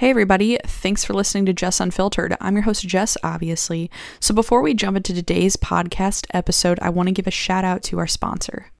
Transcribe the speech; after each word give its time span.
Hey, 0.00 0.08
everybody. 0.08 0.58
Thanks 0.64 1.04
for 1.04 1.12
listening 1.12 1.44
to 1.44 1.52
Jess 1.52 1.78
Unfiltered. 1.78 2.34
I'm 2.40 2.54
your 2.54 2.62
host, 2.62 2.88
Jess, 2.88 3.18
obviously. 3.22 3.90
So, 4.18 4.34
before 4.34 4.62
we 4.62 4.72
jump 4.72 4.96
into 4.96 5.12
today's 5.12 5.58
podcast 5.58 6.26
episode, 6.32 6.78
I 6.80 6.88
want 6.88 7.08
to 7.08 7.12
give 7.12 7.26
a 7.26 7.30
shout 7.30 7.66
out 7.66 7.82
to 7.82 7.98
our 7.98 8.06
sponsor. 8.06 8.72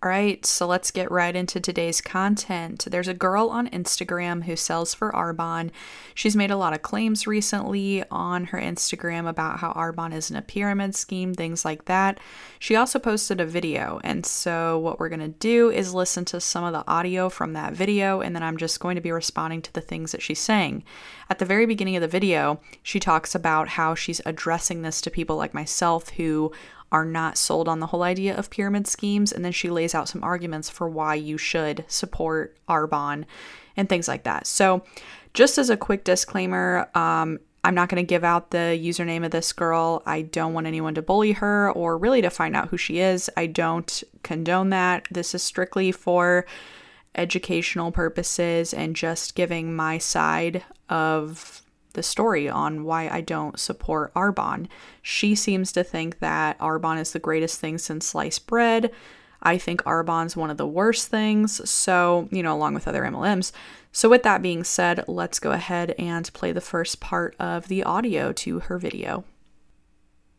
All 0.00 0.08
right, 0.08 0.46
so 0.46 0.64
let's 0.64 0.92
get 0.92 1.10
right 1.10 1.34
into 1.34 1.58
today's 1.58 2.00
content. 2.00 2.86
There's 2.88 3.08
a 3.08 3.14
girl 3.14 3.48
on 3.48 3.68
Instagram 3.70 4.44
who 4.44 4.54
sells 4.54 4.94
for 4.94 5.10
Arbonne. 5.10 5.72
She's 6.14 6.36
made 6.36 6.52
a 6.52 6.56
lot 6.56 6.72
of 6.72 6.82
claims 6.82 7.26
recently 7.26 8.04
on 8.08 8.44
her 8.44 8.58
Instagram 8.58 9.28
about 9.28 9.58
how 9.58 9.72
Arbonne 9.72 10.14
isn't 10.14 10.36
a 10.36 10.42
pyramid 10.42 10.94
scheme, 10.94 11.34
things 11.34 11.64
like 11.64 11.86
that. 11.86 12.20
She 12.60 12.76
also 12.76 13.00
posted 13.00 13.40
a 13.40 13.44
video, 13.44 14.00
and 14.04 14.24
so 14.24 14.78
what 14.78 15.00
we're 15.00 15.08
going 15.08 15.18
to 15.18 15.36
do 15.40 15.68
is 15.68 15.92
listen 15.92 16.24
to 16.26 16.40
some 16.40 16.62
of 16.62 16.72
the 16.72 16.88
audio 16.88 17.28
from 17.28 17.54
that 17.54 17.72
video, 17.72 18.20
and 18.20 18.36
then 18.36 18.44
I'm 18.44 18.56
just 18.56 18.78
going 18.78 18.94
to 18.94 19.00
be 19.00 19.10
responding 19.10 19.62
to 19.62 19.72
the 19.72 19.80
things 19.80 20.12
that 20.12 20.22
she's 20.22 20.38
saying. 20.38 20.84
At 21.28 21.40
the 21.40 21.44
very 21.44 21.66
beginning 21.66 21.96
of 21.96 22.02
the 22.02 22.08
video, 22.08 22.60
she 22.84 23.00
talks 23.00 23.34
about 23.34 23.70
how 23.70 23.96
she's 23.96 24.20
addressing 24.24 24.82
this 24.82 25.00
to 25.00 25.10
people 25.10 25.34
like 25.34 25.54
myself 25.54 26.10
who 26.10 26.52
are 26.90 27.04
not 27.04 27.36
sold 27.36 27.68
on 27.68 27.80
the 27.80 27.86
whole 27.86 28.02
idea 28.02 28.36
of 28.36 28.50
pyramid 28.50 28.86
schemes. 28.86 29.32
And 29.32 29.44
then 29.44 29.52
she 29.52 29.70
lays 29.70 29.94
out 29.94 30.08
some 30.08 30.24
arguments 30.24 30.70
for 30.70 30.88
why 30.88 31.14
you 31.14 31.38
should 31.38 31.84
support 31.88 32.56
Arbonne 32.68 33.24
and 33.76 33.88
things 33.88 34.08
like 34.08 34.24
that. 34.24 34.46
So, 34.46 34.84
just 35.34 35.58
as 35.58 35.70
a 35.70 35.76
quick 35.76 36.04
disclaimer, 36.04 36.88
um, 36.94 37.38
I'm 37.62 37.74
not 37.74 37.88
going 37.88 38.02
to 38.02 38.06
give 38.08 38.24
out 38.24 38.50
the 38.50 38.80
username 38.80 39.24
of 39.24 39.30
this 39.30 39.52
girl. 39.52 40.02
I 40.06 40.22
don't 40.22 40.54
want 40.54 40.66
anyone 40.66 40.94
to 40.94 41.02
bully 41.02 41.32
her 41.32 41.70
or 41.72 41.98
really 41.98 42.22
to 42.22 42.30
find 42.30 42.56
out 42.56 42.68
who 42.68 42.76
she 42.76 43.00
is. 43.00 43.28
I 43.36 43.46
don't 43.46 44.02
condone 44.22 44.70
that. 44.70 45.06
This 45.10 45.34
is 45.34 45.42
strictly 45.42 45.92
for 45.92 46.46
educational 47.14 47.92
purposes 47.92 48.72
and 48.72 48.96
just 48.96 49.34
giving 49.34 49.74
my 49.74 49.98
side 49.98 50.64
of 50.88 51.62
the 51.98 52.02
story 52.04 52.48
on 52.48 52.84
why 52.84 53.08
I 53.08 53.20
don't 53.22 53.58
support 53.58 54.14
Arbonne. 54.14 54.68
She 55.02 55.34
seems 55.34 55.72
to 55.72 55.82
think 55.82 56.20
that 56.20 56.56
Arbonne 56.60 57.00
is 57.00 57.10
the 57.10 57.18
greatest 57.18 57.58
thing 57.58 57.76
since 57.76 58.06
sliced 58.06 58.46
bread. 58.46 58.92
I 59.42 59.58
think 59.58 59.82
Arbonne's 59.82 60.36
one 60.36 60.48
of 60.48 60.58
the 60.58 60.66
worst 60.66 61.08
things, 61.08 61.68
so, 61.68 62.28
you 62.30 62.40
know, 62.40 62.54
along 62.54 62.74
with 62.74 62.86
other 62.86 63.02
MLMs. 63.02 63.50
So, 63.90 64.08
with 64.08 64.22
that 64.22 64.42
being 64.42 64.62
said, 64.62 65.04
let's 65.08 65.40
go 65.40 65.50
ahead 65.50 65.92
and 65.98 66.32
play 66.34 66.52
the 66.52 66.60
first 66.60 67.00
part 67.00 67.34
of 67.40 67.66
the 67.66 67.82
audio 67.82 68.32
to 68.32 68.60
her 68.60 68.78
video. 68.78 69.24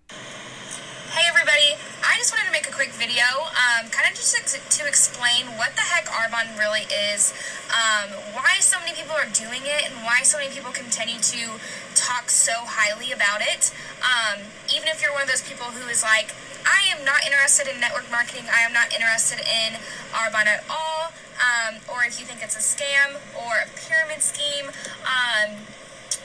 Hey, 0.09 1.28
everybody. 1.28 1.75
I 2.08 2.16
just 2.16 2.31
wanted 2.31 2.45
to 2.45 2.53
make 2.53 2.69
a 2.69 2.72
quick 2.72 2.89
video, 3.00 3.47
um, 3.55 3.88
kind 3.95 4.11
of 4.11 4.14
just 4.14 4.36
to 4.36 4.83
explain 4.83 5.47
what 5.55 5.72
the 5.80 5.88
heck 5.88 6.11
Arbonne 6.11 6.52
really 6.59 6.83
is 6.92 7.31
um, 7.72 8.11
why 8.36 8.59
so 8.59 8.75
many 8.83 8.91
people 8.91 9.16
are 9.16 9.31
doing 9.31 9.64
it 9.64 9.88
and 9.88 10.03
why 10.03 10.19
so 10.28 10.38
many 10.38 10.52
people 10.52 10.75
continue 10.75 11.16
to 11.23 11.56
talk 11.95 12.30
so 12.30 12.67
highly 12.67 13.16
about 13.16 13.39
it. 13.39 13.72
Um, 14.03 14.44
even 14.67 14.91
if 14.91 15.00
you're 15.00 15.16
one 15.16 15.23
of 15.23 15.31
those 15.31 15.47
people 15.47 15.72
who 15.72 15.88
is 15.88 16.03
like, 16.03 16.36
I 16.67 16.91
am 16.91 17.08
not 17.08 17.23
interested 17.23 17.72
in 17.72 17.80
network 17.80 18.11
marketing, 18.11 18.52
I 18.52 18.67
am 18.67 18.75
not 18.75 18.91
interested 18.91 19.39
in 19.47 19.80
Arbonne 20.11 20.52
at 20.52 20.67
all, 20.67 21.16
um, 21.39 21.80
or 21.88 22.03
if 22.03 22.19
you 22.19 22.28
think 22.28 22.44
it's 22.44 22.59
a 22.59 22.63
scam 22.63 23.16
or 23.31 23.63
a 23.63 23.67
pyramid 23.80 24.19
scheme, 24.19 24.75
um, 25.08 25.56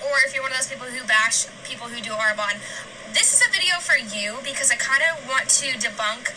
or 0.02 0.26
if 0.26 0.34
you're 0.34 0.42
one 0.42 0.50
of 0.50 0.58
those 0.58 0.68
people 0.68 0.90
who 0.90 1.06
bash 1.06 1.46
people 1.62 1.86
who 1.86 2.02
do 2.02 2.10
Arbonne, 2.10 2.58
this 3.14 3.30
is 3.30 3.46
a 3.46 3.50
video 3.54 3.78
for 3.78 3.94
you 3.94 4.42
because 4.42 4.72
I 4.72 4.76
kind 4.76 5.06
of 5.06 5.22
want 5.30 5.46
to 5.62 5.78
debunk 5.78 6.34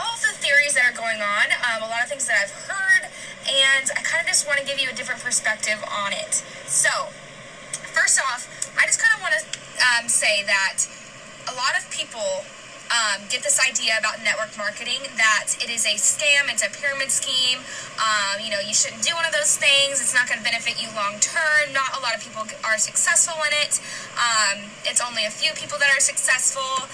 all 0.00 0.16
the 0.24 0.32
theories 0.40 0.72
that 0.72 0.88
are 0.88 0.96
going 0.96 1.20
on, 1.20 1.52
um, 1.60 1.84
a 1.84 1.88
lot 1.92 2.00
of 2.00 2.08
things 2.08 2.24
that 2.24 2.40
I've 2.40 2.56
heard, 2.64 3.12
and 3.44 3.86
I 3.92 4.00
kind 4.00 4.24
of 4.24 4.26
just 4.26 4.48
want 4.48 4.58
to 4.58 4.64
give 4.64 4.80
you 4.80 4.88
a 4.88 4.96
different 4.96 5.20
perspective 5.20 5.76
on 5.84 6.16
it. 6.16 6.40
So, 6.64 7.12
first 7.92 8.16
off, 8.16 8.48
I 8.80 8.88
just 8.88 8.96
kind 8.96 9.12
of 9.12 9.20
want 9.20 9.36
to 9.36 9.42
um, 9.84 10.08
say 10.08 10.40
that 10.48 10.88
a 11.48 11.54
lot 11.54 11.76
of 11.76 11.84
people 11.92 12.48
um, 12.90 13.22
get 13.30 13.44
this 13.44 13.60
idea 13.62 13.94
about 14.00 14.18
network 14.24 14.50
marketing 14.58 15.06
that 15.14 15.54
it 15.62 15.70
is 15.70 15.86
a 15.86 15.94
scam, 15.94 16.50
it's 16.50 16.64
a 16.64 16.70
pyramid 16.72 17.12
scheme. 17.12 17.62
Um, 18.00 18.42
you 18.42 18.50
know, 18.50 18.58
you 18.58 18.74
shouldn't 18.74 19.04
do 19.04 19.14
one 19.14 19.24
of 19.28 19.32
those 19.32 19.54
things. 19.54 20.02
It's 20.02 20.14
not 20.14 20.26
going 20.26 20.42
to 20.42 20.46
benefit 20.46 20.80
you 20.80 20.88
long 20.96 21.20
term. 21.22 21.70
Not 21.70 21.94
a 21.94 22.00
lot 22.02 22.16
of 22.16 22.24
people 22.24 22.42
are 22.66 22.78
successful 22.78 23.38
in 23.46 23.52
it. 23.62 23.78
Um, 24.18 24.72
it's 24.82 24.98
only 24.98 25.24
a 25.28 25.30
few 25.30 25.52
people 25.54 25.78
that 25.78 25.92
are 25.92 26.02
successful. 26.02 26.88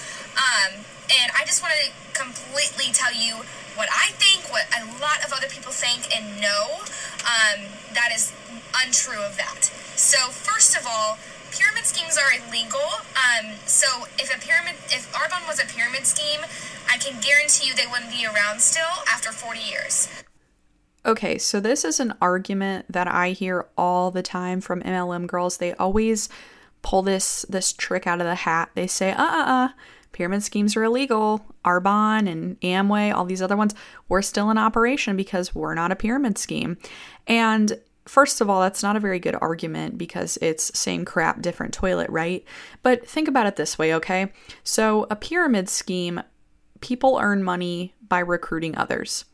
And 1.07 1.31
I 1.35 1.45
just 1.45 1.61
want 1.63 1.73
to 1.73 1.91
completely 2.13 2.91
tell 2.91 3.13
you 3.13 3.43
what 3.75 3.89
I 3.93 4.11
think, 4.17 4.51
what 4.51 4.65
a 4.73 4.83
lot 4.99 5.23
of 5.23 5.31
other 5.31 5.47
people 5.47 5.71
think 5.71 6.09
and 6.13 6.41
know. 6.41 6.83
Um, 7.23 7.69
that 7.93 8.11
is 8.13 8.33
untrue 8.75 9.21
of 9.21 9.37
that. 9.37 9.65
So, 9.95 10.29
first 10.29 10.75
of 10.75 10.85
all, 10.87 11.17
pyramid 11.51 11.85
schemes 11.85 12.17
are 12.17 12.33
illegal. 12.33 13.05
Um, 13.15 13.55
so, 13.65 14.07
if 14.17 14.33
a 14.35 14.39
pyramid, 14.39 14.75
if 14.89 15.11
Arbonne 15.13 15.47
was 15.47 15.61
a 15.61 15.65
pyramid 15.65 16.05
scheme, 16.05 16.41
I 16.89 16.97
can 16.97 17.21
guarantee 17.21 17.67
you 17.67 17.75
they 17.75 17.87
wouldn't 17.87 18.11
be 18.11 18.25
around 18.25 18.61
still 18.61 19.03
after 19.07 19.31
40 19.31 19.59
years. 19.59 20.09
Okay, 21.05 21.37
so 21.37 21.59
this 21.59 21.85
is 21.85 21.99
an 21.99 22.13
argument 22.19 22.85
that 22.91 23.07
I 23.07 23.29
hear 23.29 23.67
all 23.77 24.11
the 24.11 24.23
time 24.23 24.59
from 24.59 24.81
MLM 24.81 25.25
girls. 25.25 25.57
They 25.57 25.73
always 25.73 26.27
pull 26.81 27.01
this 27.01 27.45
this 27.49 27.73
trick 27.73 28.05
out 28.05 28.19
of 28.19 28.27
the 28.27 28.35
hat. 28.35 28.71
They 28.75 28.87
say, 28.87 29.11
"Uh, 29.11 29.23
uh, 29.23 29.45
uh, 29.47 29.67
pyramid 30.17 30.41
schemes 30.41 30.75
are 30.75 30.83
illegal. 30.83 31.45
Arbonne 31.63 32.27
and 32.27 32.59
Amway, 32.61 33.13
all 33.13 33.23
these 33.23 33.41
other 33.41 33.55
ones, 33.55 33.75
we're 34.09 34.23
still 34.23 34.49
in 34.49 34.57
operation 34.57 35.15
because 35.15 35.53
we're 35.53 35.75
not 35.75 35.91
a 35.91 35.95
pyramid 35.95 36.39
scheme. 36.39 36.75
And 37.27 37.79
first 38.07 38.41
of 38.41 38.49
all, 38.49 38.61
that's 38.61 38.81
not 38.81 38.95
a 38.95 38.99
very 38.99 39.19
good 39.19 39.35
argument 39.39 39.95
because 39.95 40.39
it's 40.41 40.75
same 40.77 41.05
crap, 41.05 41.43
different 41.43 41.71
toilet, 41.71 42.09
right? 42.09 42.43
But 42.81 43.07
think 43.07 43.27
about 43.27 43.45
it 43.45 43.57
this 43.57 43.77
way, 43.77 43.93
okay? 43.93 44.33
So, 44.63 45.05
a 45.11 45.15
pyramid 45.15 45.69
scheme, 45.69 46.23
people 46.81 47.19
earn 47.21 47.43
money 47.43 47.93
by 48.09 48.19
recruiting 48.19 48.75
others. 48.75 49.25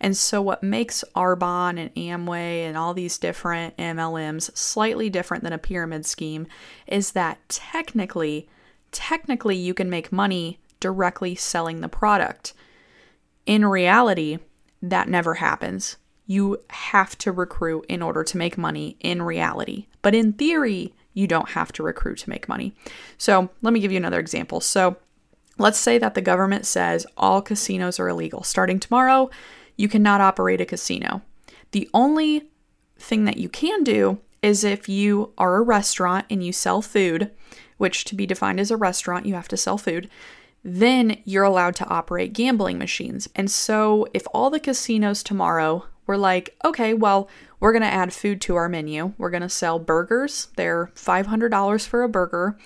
And 0.00 0.16
so, 0.16 0.42
what 0.42 0.64
makes 0.64 1.04
Arbonne 1.14 1.78
and 1.78 1.94
Amway 1.94 2.66
and 2.66 2.76
all 2.76 2.94
these 2.94 3.16
different 3.16 3.76
MLMs 3.76 4.56
slightly 4.56 5.08
different 5.08 5.44
than 5.44 5.52
a 5.52 5.58
pyramid 5.58 6.04
scheme 6.04 6.48
is 6.88 7.12
that 7.12 7.38
technically 7.48 8.48
technically 8.92 9.56
you 9.56 9.74
can 9.74 9.90
make 9.90 10.12
money 10.12 10.60
directly 10.80 11.34
selling 11.34 11.80
the 11.80 11.88
product. 11.88 12.52
In 13.46 13.64
reality, 13.66 14.38
that 14.80 15.08
never 15.08 15.34
happens. 15.34 15.96
You 16.26 16.58
have 16.70 17.16
to 17.18 17.32
recruit 17.32 17.86
in 17.88 18.02
order 18.02 18.22
to 18.24 18.36
make 18.36 18.56
money 18.56 18.96
in 19.00 19.22
reality. 19.22 19.86
But 20.02 20.14
in 20.14 20.34
theory, 20.34 20.94
you 21.14 21.26
don't 21.26 21.50
have 21.50 21.72
to 21.72 21.82
recruit 21.82 22.18
to 22.18 22.30
make 22.30 22.48
money. 22.48 22.74
So, 23.18 23.50
let 23.60 23.72
me 23.72 23.80
give 23.80 23.92
you 23.92 23.98
another 23.98 24.20
example. 24.20 24.60
So, 24.60 24.96
let's 25.58 25.78
say 25.78 25.98
that 25.98 26.14
the 26.14 26.22
government 26.22 26.66
says 26.66 27.06
all 27.16 27.42
casinos 27.42 28.00
are 28.00 28.08
illegal. 28.08 28.42
Starting 28.42 28.80
tomorrow, 28.80 29.30
you 29.76 29.88
cannot 29.88 30.20
operate 30.20 30.60
a 30.60 30.66
casino. 30.66 31.22
The 31.72 31.88
only 31.92 32.48
thing 32.98 33.24
that 33.24 33.36
you 33.36 33.48
can 33.48 33.84
do 33.84 34.20
is 34.42 34.64
if 34.64 34.88
you 34.88 35.32
are 35.38 35.56
a 35.56 35.62
restaurant 35.62 36.26
and 36.28 36.44
you 36.44 36.52
sell 36.52 36.82
food, 36.82 37.30
which 37.82 38.04
to 38.04 38.14
be 38.14 38.26
defined 38.26 38.60
as 38.60 38.70
a 38.70 38.76
restaurant, 38.76 39.26
you 39.26 39.34
have 39.34 39.48
to 39.48 39.56
sell 39.56 39.76
food, 39.76 40.08
then 40.62 41.18
you're 41.24 41.42
allowed 41.42 41.74
to 41.74 41.88
operate 41.88 42.32
gambling 42.32 42.78
machines. 42.78 43.28
And 43.34 43.50
so 43.50 44.06
if 44.14 44.24
all 44.32 44.50
the 44.50 44.60
casinos 44.60 45.24
tomorrow 45.24 45.86
were 46.06 46.16
like, 46.16 46.54
okay, 46.64 46.94
well, 46.94 47.28
we're 47.58 47.72
going 47.72 47.82
to 47.82 47.88
add 47.88 48.12
food 48.12 48.40
to 48.42 48.54
our 48.54 48.68
menu, 48.68 49.14
we're 49.18 49.30
going 49.30 49.42
to 49.42 49.48
sell 49.48 49.80
burgers, 49.80 50.46
they're 50.54 50.92
$500 50.94 51.84
for 51.84 52.04
a 52.04 52.08
burger. 52.08 52.56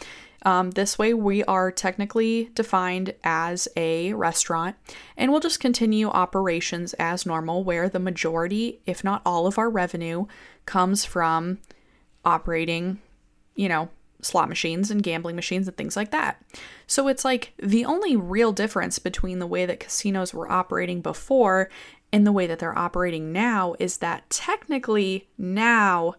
Um, 0.43 0.73
this 0.73 0.99
way, 0.99 1.15
we 1.15 1.43
are 1.45 1.73
technically 1.73 2.51
defined 2.53 3.15
as 3.25 3.69
a 3.75 4.13
restaurant, 4.13 4.77
and 5.17 5.31
we'll 5.31 5.41
just 5.41 5.61
continue 5.61 6.09
operations 6.09 6.93
as 6.95 7.25
normal, 7.25 7.65
where 7.65 7.89
the 7.89 7.99
majority, 7.99 8.81
if 8.85 9.03
not 9.03 9.23
all 9.25 9.47
of 9.47 9.57
our 9.57 9.71
revenue, 9.71 10.27
comes 10.67 11.07
from 11.07 11.57
operating, 12.23 13.01
you 13.55 13.71
know, 13.71 13.89
slot 14.21 14.49
machines 14.49 14.91
and 14.91 15.03
gambling 15.03 15.37
machines 15.37 15.69
and 15.69 15.77
things 15.77 15.97
like 15.97 16.11
that. 16.11 16.43
So 16.87 17.09
it's 17.09 17.25
like 17.25 17.53
the 17.59 17.85
only 17.85 18.17
real 18.17 18.53
difference 18.53 18.99
between 18.99 19.39
the 19.39 19.47
way 19.47 19.67
that 19.67 19.81
casinos 19.81 20.33
were 20.33 20.51
operating 20.51 21.01
before 21.01 21.69
and 22.13 22.27
the 22.27 22.33
way 22.33 22.47
that 22.47 22.59
they're 22.59 22.79
operating 22.79 23.33
now 23.33 23.75
is 23.79 23.99
that 23.99 24.29
technically 24.31 25.29
now 25.37 26.15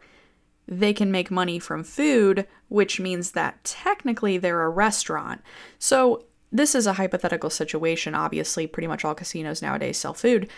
they 0.68 0.94
can 0.94 1.12
make 1.12 1.32
money 1.32 1.60
from 1.60 1.84
food, 1.84 2.46
which 2.68 3.00
means 3.00 3.32
that 3.32 3.64
technically 3.64 4.38
they're 4.38 4.64
a 4.64 4.70
restaurant. 4.70 5.42
So 5.80 6.26
this 6.52 6.76
is 6.76 6.88
a 6.88 6.94
hypothetical 6.94 7.50
situation. 7.50 8.16
Obviously, 8.16 8.68
pretty 8.68 8.88
much 8.88 9.06
all 9.06 9.16
casinos 9.16 9.62
nowadays 9.62 9.98
sell 9.98 10.14
food. 10.14 10.50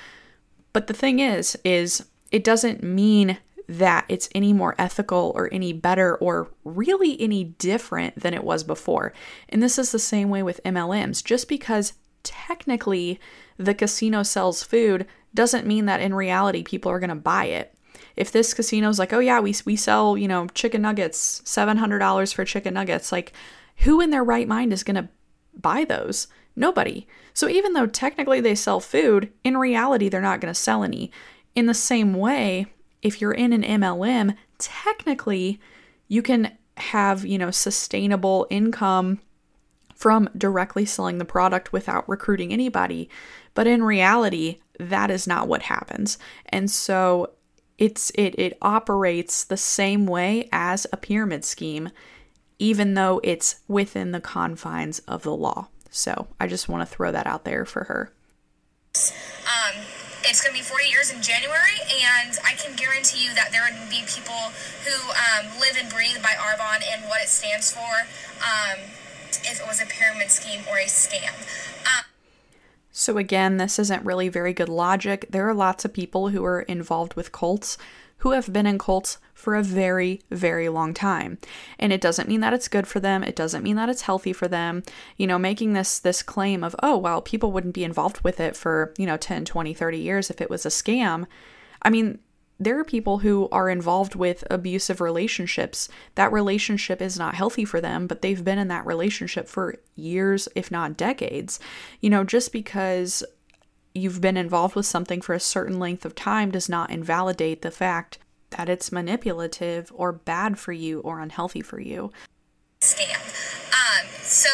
But 0.74 0.88
the 0.88 0.94
thing 0.94 1.20
is, 1.20 1.58
is 1.64 2.06
it 2.32 2.44
doesn't 2.44 2.84
mean 2.84 3.38
that 3.72 4.04
it's 4.10 4.28
any 4.34 4.52
more 4.52 4.74
ethical 4.80 5.32
or 5.36 5.48
any 5.54 5.72
better 5.72 6.16
or 6.16 6.50
really 6.64 7.22
any 7.22 7.44
different 7.44 8.20
than 8.20 8.34
it 8.34 8.44
was 8.44 8.64
before. 8.64 9.14
And 9.48 9.62
this 9.62 9.78
is 9.78 9.92
the 9.92 10.00
same 10.00 10.30
way 10.30 10.42
with 10.42 10.60
MLMs. 10.66 11.24
Just 11.24 11.48
because 11.48 11.94
technically 12.24 13.20
the 13.58 13.76
casino 13.76 14.24
sells 14.24 14.64
food 14.64 15.06
doesn't 15.36 15.68
mean 15.68 15.86
that 15.86 16.02
in 16.02 16.16
reality 16.16 16.64
people 16.64 16.92
are 16.92 17.00
going 17.00 17.12
to 17.12 17.16
buy 17.16 17.46
it. 17.46 17.76
if 18.20 18.32
this 18.32 18.54
casino's 18.54 19.00
like, 19.00 19.14
oh 19.14 19.20
yeah, 19.20 19.40
we 19.40 19.56
we 19.66 19.76
sell 19.76 20.18
you 20.18 20.28
know 20.28 20.48
chicken 20.48 20.82
nuggets, 20.82 21.42
seven 21.46 21.78
hundred 21.78 22.00
dollars 22.00 22.34
for 22.34 22.44
chicken 22.46 22.74
nuggets, 22.74 23.12
like 23.12 23.32
who 23.78 24.02
in 24.02 24.10
their 24.10 24.24
right 24.24 24.48
mind 24.48 24.74
is 24.74 24.84
gonna 24.84 25.10
buy 25.56 25.86
those? 25.86 26.28
Nobody. 26.56 27.08
So 27.34 27.48
even 27.48 27.74
though 27.74 27.88
technically 27.88 28.42
they 28.42 28.56
sell 28.56 28.82
food, 28.82 29.32
in 29.46 29.56
reality 29.58 30.10
they're 30.10 30.22
not 30.22 30.42
gonna 30.42 30.54
sell 30.54 30.84
any. 30.84 31.12
In 31.56 31.66
the 31.66 31.74
same 31.74 32.14
way, 32.14 32.68
if 33.02 33.22
you're 33.22 33.34
in 33.34 33.54
an 33.54 33.64
MLM, 33.64 34.36
technically 34.58 35.60
you 36.08 36.22
can 36.22 36.58
have, 36.78 37.26
you 37.26 37.38
know, 37.38 37.52
sustainable 37.52 38.48
income 38.50 39.20
from 39.96 40.30
directly 40.38 40.86
selling 40.86 41.18
the 41.18 41.26
product 41.26 41.74
without 41.74 42.08
recruiting 42.08 42.54
anybody. 42.54 43.10
But 43.54 43.68
in 43.68 43.84
reality, 43.84 44.60
that 44.80 45.12
is 45.12 45.28
not 45.28 45.48
what 45.48 45.64
happens. 45.64 46.18
And 46.48 46.72
so 46.72 47.34
it's 47.78 48.12
it 48.16 48.38
it 48.38 48.58
operates 48.62 49.44
the 49.44 49.58
same 49.58 50.06
way 50.06 50.48
as 50.52 50.86
a 50.92 50.98
pyramid 50.98 51.46
scheme 51.46 51.90
even 52.60 52.94
though 52.94 53.22
it's 53.24 53.62
within 53.68 54.12
the 54.12 54.20
confines 54.20 55.00
of 55.00 55.24
the 55.24 55.36
law. 55.36 55.70
So, 55.90 56.28
I 56.40 56.46
just 56.46 56.70
want 56.70 56.88
to 56.88 56.94
throw 56.94 57.12
that 57.12 57.26
out 57.26 57.46
there 57.46 57.66
for 57.66 57.86
her. 57.86 58.14
Um 58.96 59.82
it's 60.30 60.42
going 60.42 60.56
to 60.56 60.62
be 60.62 60.64
40 60.64 60.88
years 60.88 61.12
in 61.12 61.24
January, 61.24 61.82
and 61.90 62.38
I 62.46 62.54
can 62.54 62.76
guarantee 62.76 63.26
you 63.26 63.34
that 63.34 63.52
there 63.52 63.64
would 63.66 63.90
be 63.90 64.04
people 64.06 64.54
who 64.86 65.10
um, 65.10 65.60
live 65.60 65.76
and 65.80 65.90
breathe 65.90 66.22
by 66.22 66.38
Arbonne 66.38 66.84
and 66.86 67.10
what 67.10 67.22
it 67.22 67.30
stands 67.30 67.74
for 67.74 68.06
um, 68.46 68.78
if 69.44 69.60
it 69.60 69.66
was 69.66 69.82
a 69.82 69.88
pyramid 69.88 70.30
scheme 70.30 70.62
or 70.70 70.78
a 70.78 70.86
scam. 70.86 71.34
Um, 71.88 72.06
so, 72.92 73.18
again, 73.18 73.58
this 73.58 73.80
isn't 73.80 74.06
really 74.06 74.30
very 74.30 74.54
good 74.54 74.70
logic. 74.70 75.26
There 75.32 75.50
are 75.50 75.54
lots 75.54 75.84
of 75.84 75.94
people 75.94 76.30
who 76.30 76.46
are 76.46 76.62
involved 76.62 77.16
with 77.16 77.32
cults 77.32 77.80
who 78.20 78.32
have 78.32 78.52
been 78.52 78.66
in 78.66 78.78
cults 78.78 79.18
for 79.34 79.56
a 79.56 79.64
very, 79.64 80.22
very 80.30 80.70
long 80.70 80.94
time. 80.94 81.38
And 81.78 81.94
it 81.94 82.02
doesn't 82.02 82.28
mean 82.28 82.42
that 82.42 82.54
it's 82.54 82.68
good 82.68 82.88
for 82.88 83.00
them. 83.00 83.24
It 83.24 83.36
doesn't 83.36 83.64
mean 83.64 83.78
that 83.78 83.90
it's 83.90 84.02
healthy 84.04 84.34
for 84.34 84.48
them. 84.48 84.84
You 85.18 85.28
know, 85.28 85.40
making 85.40 85.74
this 85.74 86.00
this 86.00 86.22
claim 86.22 86.64
of, 86.64 86.76
"Oh, 86.84 86.98
well, 86.98 87.22
people 87.22 87.52
wouldn't 87.52 87.74
be 87.74 87.84
involved 87.84 88.22
with 88.22 88.40
it 88.40 88.56
for, 88.56 88.94
you 88.98 89.06
know, 89.06 89.18
10, 89.18 89.46
20, 89.46 89.74
30 89.74 89.98
years 89.98 90.30
if 90.30 90.42
it 90.42 90.50
was 90.50 90.66
a 90.66 90.70
scam." 90.70 91.26
I 91.82 91.90
mean, 91.90 92.20
there 92.60 92.78
are 92.78 92.84
people 92.84 93.20
who 93.20 93.48
are 93.54 93.70
involved 93.70 94.16
with 94.16 94.44
abusive 94.52 95.00
relationships. 95.00 95.88
That 96.16 96.34
relationship 96.34 97.02
is 97.02 97.18
not 97.18 97.36
healthy 97.36 97.64
for 97.64 97.80
them, 97.80 98.06
but 98.06 98.22
they've 98.22 98.44
been 98.44 98.60
in 98.60 98.68
that 98.68 98.86
relationship 98.86 99.48
for 99.48 99.78
years, 99.96 100.50
if 100.56 100.70
not 100.70 100.98
decades. 100.98 101.62
You 102.02 102.10
know, 102.10 102.26
just 102.26 102.52
because 102.52 103.24
you've 103.94 104.22
been 104.22 104.38
involved 104.38 104.76
with 104.76 104.86
something 104.86 105.22
for 105.22 105.34
a 105.34 105.40
certain 105.40 105.80
length 105.80 106.06
of 106.06 106.16
time 106.16 106.52
does 106.52 106.70
not 106.70 106.92
invalidate 106.92 107.62
the 107.62 107.72
fact 107.72 108.20
that 108.52 108.70
it's 108.70 108.92
manipulative 108.92 109.92
or 109.96 110.12
bad 110.12 110.58
for 110.58 110.72
you 110.72 111.00
or 111.02 111.20
unhealthy 111.20 111.62
for 111.62 111.80
you. 111.80 112.12
Scam. 112.82 113.20
Um, 113.74 114.08
so 114.22 114.50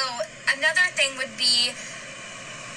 another 0.58 0.88
thing 0.92 1.16
would 1.18 1.38
be 1.38 1.72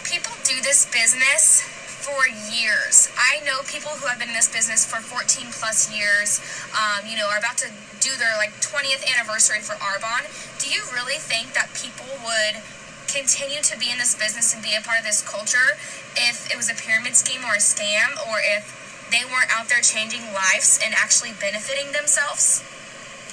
people 0.04 0.32
do 0.44 0.60
this 0.62 0.86
business 0.92 1.62
for 2.08 2.28
years. 2.28 3.10
I 3.18 3.44
know 3.44 3.60
people 3.66 3.90
who 3.92 4.06
have 4.06 4.18
been 4.18 4.28
in 4.28 4.34
this 4.34 4.48
business 4.48 4.86
for 4.86 5.00
14 5.02 5.52
plus 5.52 5.92
years, 5.92 6.40
um, 6.72 7.04
you 7.04 7.16
know, 7.16 7.28
are 7.28 7.38
about 7.38 7.58
to 7.58 7.68
do 8.00 8.14
their 8.16 8.32
like 8.38 8.54
20th 8.62 9.04
anniversary 9.12 9.60
for 9.60 9.74
Arbonne. 9.76 10.24
Do 10.62 10.70
you 10.70 10.80
really 10.94 11.18
think 11.18 11.52
that 11.52 11.74
people 11.74 12.08
would 12.24 12.62
continue 13.08 13.62
to 13.62 13.78
be 13.78 13.90
in 13.90 13.98
this 13.98 14.14
business 14.14 14.54
and 14.54 14.62
be 14.62 14.76
a 14.76 14.80
part 14.80 14.98
of 14.98 15.04
this 15.04 15.22
culture 15.26 15.76
if 16.16 16.50
it 16.50 16.56
was 16.56 16.70
a 16.70 16.74
pyramid 16.74 17.16
scheme 17.16 17.44
or 17.44 17.54
a 17.54 17.64
scam 17.64 18.14
or 18.28 18.38
if 18.38 19.08
they 19.10 19.24
weren't 19.24 19.50
out 19.50 19.68
there 19.68 19.80
changing 19.80 20.22
lives 20.32 20.78
and 20.84 20.94
actually 20.94 21.32
benefiting 21.40 21.92
themselves? 21.92 22.62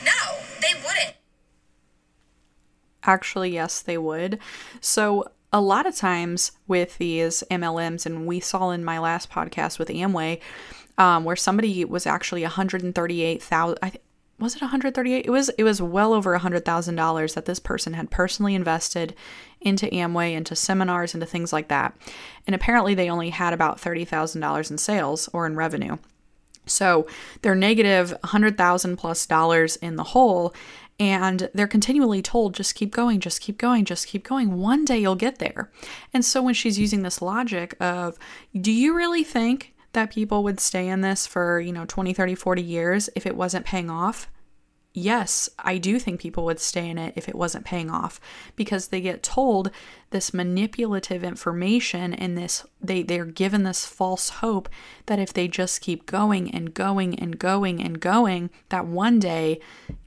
No, 0.03 0.39
they 0.61 0.73
wouldn't. 0.75 1.15
Actually, 3.03 3.51
yes, 3.53 3.81
they 3.81 3.97
would. 3.97 4.39
So, 4.81 5.31
a 5.53 5.61
lot 5.61 5.85
of 5.85 5.95
times 5.95 6.51
with 6.67 6.97
these 6.97 7.43
MLMs, 7.49 8.05
and 8.05 8.25
we 8.25 8.39
saw 8.39 8.71
in 8.71 8.83
my 8.83 8.99
last 8.99 9.29
podcast 9.29 9.79
with 9.79 9.87
Amway, 9.87 10.41
um, 10.97 11.23
where 11.23 11.35
somebody 11.35 11.85
was 11.85 12.05
actually 12.05 12.41
138,000. 12.41 13.77
Was 14.37 14.55
it 14.55 14.61
138 14.61 15.25
it 15.25 15.29
was 15.29 15.49
it 15.49 15.63
was 15.63 15.81
well 15.81 16.13
over 16.13 16.37
$100,000 16.37 17.33
that 17.33 17.45
this 17.45 17.59
person 17.59 17.93
had 17.93 18.11
personally 18.11 18.53
invested 18.53 19.15
into 19.61 19.87
Amway 19.87 20.33
into 20.33 20.55
seminars 20.55 21.13
into 21.13 21.25
things 21.25 21.53
like 21.53 21.69
that. 21.69 21.95
And 22.45 22.53
apparently 22.53 22.95
they 22.95 23.09
only 23.09 23.29
had 23.29 23.53
about 23.53 23.79
$30,000 23.79 24.71
in 24.71 24.77
sales 24.77 25.29
or 25.31 25.45
in 25.45 25.55
revenue. 25.55 25.97
So 26.65 27.07
they're 27.41 27.55
negative 27.55 28.09
negative 28.09 28.23
100,000 28.23 28.97
plus 28.97 29.25
dollars 29.25 29.75
in 29.77 29.95
the 29.95 30.03
hole 30.03 30.53
and 30.99 31.49
they're 31.53 31.67
continually 31.67 32.21
told 32.21 32.55
just 32.55 32.73
keep 32.73 32.91
going 32.91 33.19
just 33.19 33.41
keep 33.41 33.57
going 33.57 33.85
just 33.85 34.07
keep 34.07 34.23
going. 34.23 34.59
One 34.59 34.85
day 34.85 34.99
you'll 34.99 35.15
get 35.15 35.39
there. 35.39 35.71
And 36.13 36.25
so 36.25 36.41
when 36.41 36.53
she's 36.53 36.79
using 36.79 37.03
this 37.03 37.21
logic 37.21 37.75
of 37.79 38.17
do 38.59 38.71
you 38.71 38.95
really 38.95 39.23
think 39.23 39.74
that 39.95 40.11
people 40.11 40.43
would 40.43 40.59
stay 40.59 40.87
in 40.87 41.01
this 41.01 41.25
for 41.25 41.59
you 41.59 41.73
know 41.73 41.85
20 41.85 42.13
30 42.13 42.35
40 42.35 42.61
years 42.61 43.09
if 43.15 43.25
it 43.25 43.35
wasn't 43.35 43.65
paying 43.65 43.89
off? 43.89 44.29
Yes, 44.97 45.49
I 45.59 45.77
do 45.77 45.99
think 45.99 46.21
people 46.21 46.45
would 46.45 46.59
stay 46.61 46.89
in 46.89 46.97
it 46.97 47.11
if 47.17 47.27
it 47.27 47.35
wasn't 47.35 47.65
paying 47.65 47.89
off 47.89 48.17
because 48.55 48.87
they 48.87 49.01
get 49.01 49.23
told 49.23 49.69
this 50.11 50.33
manipulative 50.33 51.21
information 51.21 52.13
and 52.13 52.37
this 52.37 52.65
they 52.79 53.03
they're 53.03 53.25
given 53.25 53.63
this 53.63 53.85
false 53.85 54.29
hope 54.29 54.69
that 55.07 55.19
if 55.19 55.33
they 55.33 55.49
just 55.49 55.81
keep 55.81 56.05
going 56.05 56.49
and 56.49 56.73
going 56.73 57.13
and 57.19 57.37
going 57.37 57.83
and 57.83 57.99
going 57.99 58.49
that 58.69 58.87
one 58.87 59.19
day 59.19 59.59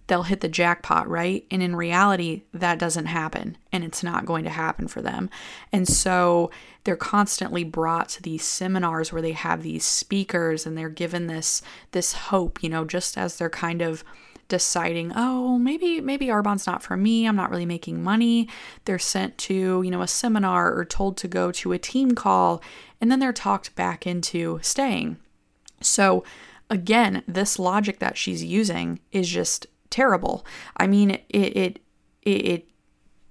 they'll 0.08 0.24
hit 0.24 0.40
the 0.40 0.48
jackpot, 0.48 1.08
right? 1.08 1.46
And 1.50 1.62
in 1.62 1.76
reality, 1.76 2.42
that 2.52 2.78
doesn't 2.78 3.06
happen 3.06 3.56
and 3.70 3.84
it's 3.84 4.02
not 4.02 4.26
going 4.26 4.44
to 4.44 4.50
happen 4.50 4.88
for 4.88 5.00
them. 5.00 5.30
And 5.70 5.86
so 5.86 6.50
they're 6.84 6.96
constantly 6.96 7.62
brought 7.62 8.08
to 8.10 8.22
these 8.22 8.42
seminars 8.42 9.12
where 9.12 9.22
they 9.22 9.32
have 9.32 9.62
these 9.62 9.84
speakers 9.84 10.66
and 10.66 10.76
they're 10.76 10.88
given 10.88 11.26
this 11.26 11.62
this 11.92 12.14
hope, 12.14 12.62
you 12.62 12.68
know, 12.68 12.84
just 12.84 13.16
as 13.16 13.36
they're 13.36 13.50
kind 13.50 13.82
of 13.82 14.02
deciding, 14.48 15.12
oh, 15.14 15.58
maybe 15.58 16.00
maybe 16.00 16.28
Arbonne's 16.28 16.66
not 16.66 16.82
for 16.82 16.96
me. 16.96 17.26
I'm 17.26 17.36
not 17.36 17.50
really 17.50 17.66
making 17.66 18.02
money. 18.02 18.48
They're 18.86 18.98
sent 18.98 19.36
to, 19.38 19.82
you 19.82 19.90
know, 19.90 20.00
a 20.00 20.08
seminar 20.08 20.74
or 20.74 20.86
told 20.86 21.18
to 21.18 21.28
go 21.28 21.52
to 21.52 21.72
a 21.72 21.78
team 21.78 22.14
call 22.14 22.62
and 22.98 23.12
then 23.12 23.20
they're 23.20 23.32
talked 23.32 23.76
back 23.76 24.06
into 24.06 24.58
staying. 24.62 25.18
So 25.82 26.24
again, 26.70 27.22
this 27.28 27.58
logic 27.58 27.98
that 27.98 28.16
she's 28.16 28.42
using 28.42 29.00
is 29.12 29.28
just 29.28 29.66
terrible. 29.90 30.44
I 30.76 30.86
mean, 30.86 31.10
it 31.10 31.56
it 31.56 31.78
it, 32.22 32.30
it 32.30 32.68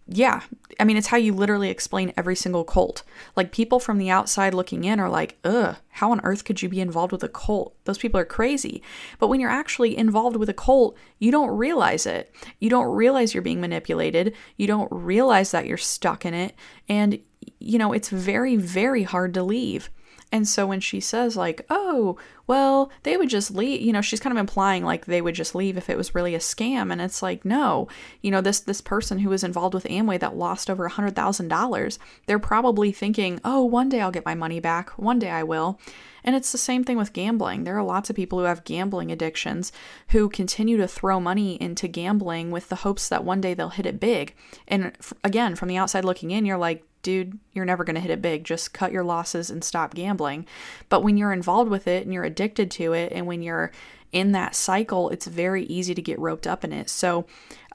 yeah, 0.09 0.41
I 0.79 0.85
mean, 0.85 0.95
it's 0.95 1.07
how 1.07 1.17
you 1.17 1.33
literally 1.33 1.69
explain 1.69 2.13
every 2.15 2.35
single 2.35 2.63
cult. 2.63 3.03
Like, 3.35 3.51
people 3.51 3.77
from 3.77 3.97
the 3.97 4.09
outside 4.09 4.53
looking 4.53 4.85
in 4.85 5.01
are 5.01 5.09
like, 5.09 5.37
ugh, 5.43 5.75
how 5.89 6.11
on 6.11 6.21
earth 6.23 6.45
could 6.45 6.61
you 6.61 6.69
be 6.69 6.79
involved 6.79 7.11
with 7.11 7.23
a 7.23 7.29
cult? 7.29 7.75
Those 7.83 7.97
people 7.97 8.17
are 8.17 8.25
crazy. 8.25 8.81
But 9.19 9.27
when 9.27 9.41
you're 9.41 9.49
actually 9.49 9.97
involved 9.97 10.37
with 10.37 10.47
a 10.47 10.53
cult, 10.53 10.95
you 11.19 11.29
don't 11.29 11.49
realize 11.57 12.05
it. 12.05 12.33
You 12.59 12.69
don't 12.69 12.95
realize 12.95 13.33
you're 13.33 13.43
being 13.43 13.59
manipulated. 13.59 14.33
You 14.55 14.67
don't 14.67 14.89
realize 14.91 15.51
that 15.51 15.67
you're 15.67 15.77
stuck 15.77 16.25
in 16.25 16.33
it. 16.33 16.55
And, 16.87 17.19
you 17.59 17.77
know, 17.77 17.91
it's 17.91 18.09
very, 18.09 18.55
very 18.55 19.03
hard 19.03 19.33
to 19.33 19.43
leave. 19.43 19.89
And 20.31 20.47
so 20.47 20.67
when 20.67 20.81
she 20.81 20.99
says, 20.99 21.37
like, 21.37 21.65
oh, 21.69 22.17
well, 22.47 22.91
they 23.03 23.15
would 23.15 23.29
just 23.29 23.51
leave, 23.51 23.81
you 23.81 23.93
know, 23.93 24.01
she's 24.01 24.19
kind 24.19 24.35
of 24.35 24.39
implying 24.39 24.83
like 24.83 25.05
they 25.05 25.21
would 25.21 25.35
just 25.35 25.55
leave 25.55 25.77
if 25.77 25.89
it 25.89 25.97
was 25.97 26.15
really 26.15 26.35
a 26.35 26.39
scam. 26.39 26.91
And 26.91 27.01
it's 27.01 27.21
like, 27.21 27.45
no, 27.45 27.87
you 28.21 28.31
know, 28.31 28.41
this 28.41 28.59
this 28.59 28.81
person 28.81 29.19
who 29.19 29.29
was 29.29 29.43
involved 29.43 29.73
with 29.73 29.85
Amway 29.85 30.19
that 30.19 30.35
lost 30.35 30.69
over 30.69 30.85
a 30.85 30.89
hundred 30.89 31.15
thousand 31.15 31.47
dollars, 31.47 31.97
they're 32.25 32.39
probably 32.39 32.91
thinking, 32.91 33.39
oh, 33.45 33.63
one 33.63 33.89
day 33.89 34.01
I'll 34.01 34.11
get 34.11 34.25
my 34.25 34.35
money 34.35 34.59
back, 34.59 34.89
one 34.91 35.19
day 35.19 35.29
I 35.29 35.43
will. 35.43 35.79
And 36.23 36.35
it's 36.35 36.51
the 36.51 36.57
same 36.57 36.83
thing 36.83 36.97
with 36.97 37.13
gambling. 37.13 37.63
There 37.63 37.77
are 37.77 37.83
lots 37.83 38.09
of 38.09 38.15
people 38.15 38.39
who 38.39 38.45
have 38.45 38.65
gambling 38.65 39.13
addictions 39.13 39.71
who 40.09 40.27
continue 40.27 40.75
to 40.75 40.87
throw 40.87 41.21
money 41.21 41.61
into 41.61 41.87
gambling 41.87 42.51
with 42.51 42.67
the 42.67 42.77
hopes 42.77 43.07
that 43.07 43.23
one 43.23 43.39
day 43.39 43.53
they'll 43.53 43.69
hit 43.69 43.85
it 43.85 43.99
big. 43.99 44.35
And 44.67 44.91
again, 45.23 45.55
from 45.55 45.69
the 45.69 45.77
outside 45.77 46.03
looking 46.03 46.31
in, 46.31 46.45
you're 46.45 46.57
like, 46.57 46.83
dude, 47.07 47.39
you're 47.53 47.63
never 47.63 47.85
going 47.85 47.95
to 47.95 48.01
hit 48.01 48.11
it 48.11 48.21
big. 48.21 48.43
Just 48.43 48.73
cut 48.73 48.91
your 48.91 49.05
losses 49.05 49.49
and 49.49 49.63
stop 49.63 49.95
gambling. 49.95 50.45
But 50.89 51.03
when 51.03 51.15
you're 51.15 51.31
involved 51.31 51.71
with 51.71 51.87
it 51.87 52.03
and 52.03 52.13
you're 52.13 52.25
addicted 52.25 52.69
to 52.71 52.91
it, 52.91 53.13
and 53.13 53.25
when 53.25 53.41
you're 53.41 53.71
in 54.11 54.33
that 54.33 54.55
cycle, 54.55 55.09
it's 55.09 55.25
very 55.25 55.63
easy 55.67 55.95
to 55.95 56.01
get 56.01 56.19
roped 56.19 56.45
up 56.45 56.65
in 56.65 56.73
it. 56.73 56.89
So 56.89 57.25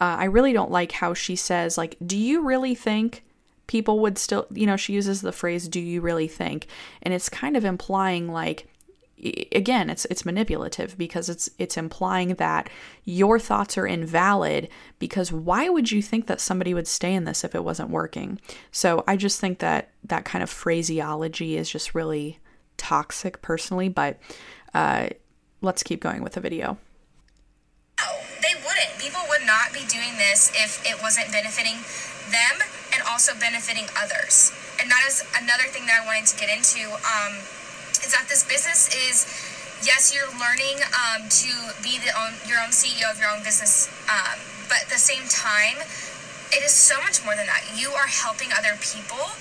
uh, 0.02 0.16
I 0.18 0.24
really 0.24 0.52
don't 0.52 0.70
like 0.70 0.92
how 0.92 1.14
she 1.14 1.34
says, 1.34 1.78
like, 1.78 1.96
do 2.04 2.18
you 2.18 2.42
really 2.42 2.74
think 2.74 3.24
people 3.68 4.00
would 4.00 4.18
still, 4.18 4.46
you 4.52 4.66
know, 4.66 4.76
she 4.76 4.92
uses 4.92 5.22
the 5.22 5.32
phrase, 5.32 5.66
do 5.66 5.80
you 5.80 6.02
really 6.02 6.28
think? 6.28 6.66
And 7.00 7.14
it's 7.14 7.30
kind 7.30 7.56
of 7.56 7.64
implying, 7.64 8.28
like, 8.28 8.66
again 9.52 9.88
it's 9.88 10.04
it's 10.06 10.24
manipulative 10.24 10.98
because 10.98 11.28
it's 11.28 11.48
it's 11.58 11.76
implying 11.76 12.34
that 12.34 12.68
your 13.04 13.38
thoughts 13.38 13.78
are 13.78 13.86
invalid 13.86 14.68
because 14.98 15.32
why 15.32 15.68
would 15.68 15.92
you 15.92 16.02
think 16.02 16.26
that 16.26 16.40
somebody 16.40 16.74
would 16.74 16.88
stay 16.88 17.14
in 17.14 17.24
this 17.24 17.44
if 17.44 17.54
it 17.54 17.62
wasn't 17.62 17.88
working 17.88 18.40
so 18.72 19.04
i 19.06 19.16
just 19.16 19.40
think 19.40 19.60
that 19.60 19.90
that 20.02 20.24
kind 20.24 20.42
of 20.42 20.50
phraseology 20.50 21.56
is 21.56 21.70
just 21.70 21.94
really 21.94 22.40
toxic 22.76 23.40
personally 23.42 23.88
but 23.88 24.18
uh 24.74 25.08
let's 25.62 25.82
keep 25.82 26.02
going 26.02 26.22
with 26.22 26.34
the 26.34 26.40
video. 26.40 26.76
They 28.42 28.58
wouldn't. 28.58 28.98
People 28.98 29.22
would 29.30 29.46
not 29.46 29.72
be 29.72 29.86
doing 29.86 30.18
this 30.18 30.50
if 30.52 30.82
it 30.84 31.00
wasn't 31.00 31.30
benefiting 31.30 31.78
them 32.28 32.66
and 32.92 33.00
also 33.08 33.32
benefiting 33.38 33.86
others. 33.94 34.50
And 34.82 34.90
that 34.90 35.06
is 35.06 35.22
another 35.38 35.70
thing 35.70 35.86
that 35.86 36.02
I 36.02 36.04
wanted 36.04 36.26
to 36.26 36.36
get 36.36 36.50
into. 36.50 36.90
Um, 36.90 37.38
is 38.00 38.12
that 38.12 38.28
this 38.28 38.44
business 38.44 38.88
is 38.94 39.26
yes, 39.84 40.14
you're 40.14 40.30
learning 40.38 40.78
um, 40.94 41.28
to 41.28 41.52
be 41.82 41.98
the 41.98 42.14
own, 42.14 42.38
your 42.46 42.62
own 42.62 42.70
CEO 42.70 43.10
of 43.10 43.18
your 43.18 43.30
own 43.30 43.42
business, 43.42 43.90
um, 44.06 44.38
but 44.68 44.86
at 44.86 44.88
the 44.88 44.98
same 44.98 45.26
time, 45.28 45.82
it 46.54 46.62
is 46.62 46.72
so 46.72 47.00
much 47.02 47.24
more 47.24 47.34
than 47.34 47.46
that. 47.46 47.64
You 47.74 47.90
are 47.92 48.06
helping 48.06 48.52
other 48.54 48.78
people 48.78 49.34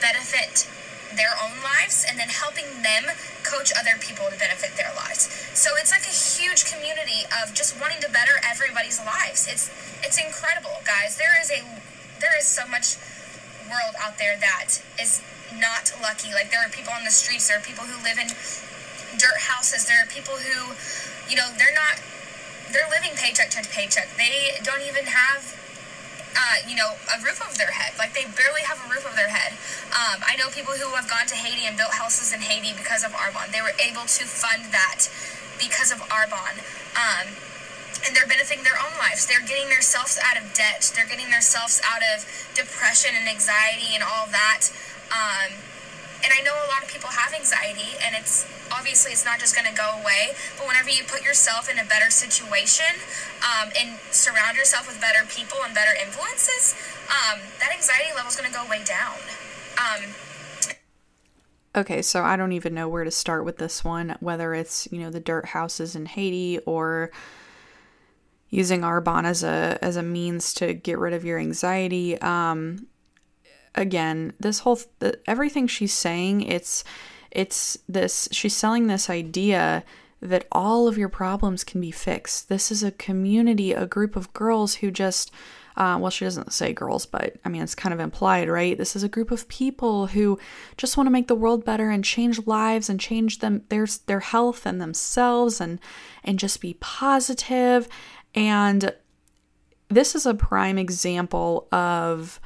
benefit 0.00 0.68
their 1.14 1.32
own 1.40 1.54
lives 1.64 2.04
and 2.04 2.18
then 2.18 2.28
helping 2.28 2.66
them 2.82 3.08
coach 3.46 3.72
other 3.78 3.96
people 3.96 4.28
to 4.28 4.36
benefit 4.36 4.76
their 4.76 4.92
lives. 4.98 5.30
So 5.54 5.72
it's 5.80 5.94
like 5.94 6.04
a 6.04 6.12
huge 6.12 6.66
community 6.68 7.24
of 7.40 7.54
just 7.54 7.78
wanting 7.80 8.02
to 8.02 8.10
better 8.10 8.36
everybody's 8.44 8.98
lives. 9.00 9.48
It's 9.48 9.70
it's 10.02 10.18
incredible, 10.18 10.82
guys. 10.84 11.16
There 11.16 11.38
is 11.40 11.48
a 11.50 11.62
there 12.20 12.36
is 12.36 12.44
so 12.44 12.66
much 12.68 12.98
world 13.70 13.94
out 14.02 14.18
there 14.18 14.36
that 14.38 14.82
is 15.00 15.22
not 15.54 15.92
lucky. 16.02 16.32
Like 16.32 16.50
there 16.50 16.60
are 16.64 16.70
people 16.70 16.92
on 16.92 17.04
the 17.04 17.14
streets, 17.14 17.48
there 17.48 17.58
are 17.58 17.64
people 17.64 17.84
who 17.84 17.96
live 18.02 18.18
in 18.18 18.28
dirt 19.18 19.40
houses. 19.40 19.86
There 19.86 19.98
are 20.02 20.08
people 20.08 20.36
who, 20.36 20.74
you 21.28 21.36
know, 21.36 21.48
they're 21.56 21.74
not, 21.74 22.00
they're 22.72 22.88
living 22.90 23.16
paycheck 23.16 23.50
to 23.56 23.62
paycheck. 23.70 24.08
They 24.16 24.58
don't 24.62 24.82
even 24.82 25.06
have, 25.06 25.56
uh, 26.36 26.66
you 26.68 26.76
know, 26.76 26.98
a 27.08 27.16
roof 27.24 27.40
over 27.40 27.56
their 27.56 27.72
head. 27.72 27.96
Like 27.98 28.12
they 28.12 28.28
barely 28.36 28.62
have 28.68 28.82
a 28.84 28.88
roof 28.90 29.06
over 29.06 29.16
their 29.16 29.32
head. 29.32 29.56
Um, 29.94 30.20
I 30.26 30.36
know 30.36 30.50
people 30.52 30.74
who 30.74 30.92
have 30.94 31.08
gone 31.08 31.26
to 31.30 31.36
Haiti 31.36 31.64
and 31.66 31.76
built 31.76 31.96
houses 31.96 32.34
in 32.34 32.40
Haiti 32.40 32.76
because 32.76 33.04
of 33.04 33.12
Arbonne. 33.16 33.52
They 33.52 33.62
were 33.64 33.76
able 33.80 34.04
to 34.04 34.24
fund 34.28 34.68
that 34.74 35.08
because 35.56 35.90
of 35.90 36.04
Arbonne. 36.12 36.60
Um, 36.92 37.32
and 38.04 38.14
they're 38.14 38.28
benefiting 38.28 38.62
their 38.62 38.76
own 38.76 38.92
lives. 39.00 39.26
They're 39.26 39.42
getting 39.42 39.72
themselves 39.72 40.20
out 40.20 40.36
of 40.36 40.52
debt. 40.52 40.92
They're 40.94 41.08
getting 41.08 41.30
themselves 41.30 41.80
out 41.82 42.04
of 42.14 42.22
depression 42.54 43.16
and 43.16 43.26
anxiety 43.26 43.96
and 43.96 44.04
all 44.04 44.28
that. 44.30 44.68
Um, 45.12 45.52
and 46.24 46.32
I 46.32 46.42
know 46.42 46.54
a 46.54 46.68
lot 46.72 46.82
of 46.82 46.88
people 46.88 47.10
have 47.10 47.32
anxiety, 47.34 47.94
and 48.02 48.16
it's 48.16 48.46
obviously 48.72 49.12
it's 49.12 49.24
not 49.24 49.38
just 49.38 49.54
going 49.54 49.68
to 49.68 49.76
go 49.76 49.94
away. 50.00 50.34
But 50.58 50.66
whenever 50.66 50.90
you 50.90 51.04
put 51.04 51.22
yourself 51.22 51.70
in 51.70 51.78
a 51.78 51.84
better 51.84 52.10
situation 52.10 52.98
um, 53.42 53.70
and 53.78 53.98
surround 54.10 54.56
yourself 54.56 54.88
with 54.88 55.00
better 55.00 55.24
people 55.28 55.58
and 55.64 55.74
better 55.74 55.94
influences, 55.94 56.74
um, 57.06 57.40
that 57.60 57.70
anxiety 57.72 58.10
level 58.14 58.28
is 58.28 58.36
going 58.36 58.50
to 58.50 58.56
go 58.56 58.66
way 58.68 58.82
down. 58.82 59.18
Um, 59.78 60.14
okay, 61.76 62.02
so 62.02 62.24
I 62.24 62.36
don't 62.36 62.52
even 62.52 62.74
know 62.74 62.88
where 62.88 63.04
to 63.04 63.10
start 63.10 63.44
with 63.44 63.58
this 63.58 63.84
one, 63.84 64.16
whether 64.20 64.54
it's 64.54 64.88
you 64.90 65.00
know 65.00 65.10
the 65.10 65.20
dirt 65.20 65.46
houses 65.46 65.94
in 65.94 66.06
Haiti 66.06 66.58
or 66.60 67.10
using 68.48 68.80
Arbonne 68.80 69.24
as 69.24 69.42
a 69.42 69.78
as 69.82 69.96
a 69.96 70.02
means 70.02 70.54
to 70.54 70.72
get 70.74 70.98
rid 70.98 71.12
of 71.12 71.24
your 71.24 71.38
anxiety. 71.38 72.20
Um, 72.20 72.86
again, 73.76 74.32
this 74.40 74.60
whole 74.60 74.80
th- 75.00 75.16
everything 75.26 75.66
she's 75.66 75.92
saying, 75.92 76.42
it's 76.42 76.84
it's 77.30 77.78
this 77.88 78.28
she's 78.32 78.56
selling 78.56 78.86
this 78.86 79.10
idea 79.10 79.84
that 80.20 80.46
all 80.50 80.88
of 80.88 80.96
your 80.96 81.08
problems 81.08 81.64
can 81.64 81.80
be 81.80 81.90
fixed. 81.90 82.48
This 82.48 82.72
is 82.72 82.82
a 82.82 82.90
community, 82.90 83.72
a 83.72 83.86
group 83.86 84.16
of 84.16 84.32
girls 84.32 84.76
who 84.76 84.90
just 84.90 85.30
uh, 85.76 85.98
well, 86.00 86.10
she 86.10 86.24
doesn't 86.24 86.54
say 86.54 86.72
girls, 86.72 87.04
but 87.04 87.36
I 87.44 87.50
mean, 87.50 87.60
it's 87.60 87.74
kind 87.74 87.92
of 87.92 88.00
implied, 88.00 88.48
right? 88.48 88.78
This 88.78 88.96
is 88.96 89.02
a 89.02 89.10
group 89.10 89.30
of 89.30 89.46
people 89.48 90.06
who 90.06 90.38
just 90.78 90.96
want 90.96 91.06
to 91.06 91.10
make 91.10 91.28
the 91.28 91.34
world 91.34 91.66
better 91.66 91.90
and 91.90 92.02
change 92.02 92.46
lives 92.46 92.88
and 92.88 92.98
change 92.98 93.40
them 93.40 93.62
their 93.68 93.86
their 94.06 94.20
health 94.20 94.64
and 94.64 94.80
themselves 94.80 95.60
and 95.60 95.78
and 96.24 96.38
just 96.38 96.62
be 96.62 96.78
positive. 96.80 97.88
And 98.34 98.94
this 99.88 100.14
is 100.14 100.24
a 100.24 100.34
prime 100.34 100.78
example 100.78 101.68
of 101.70 102.40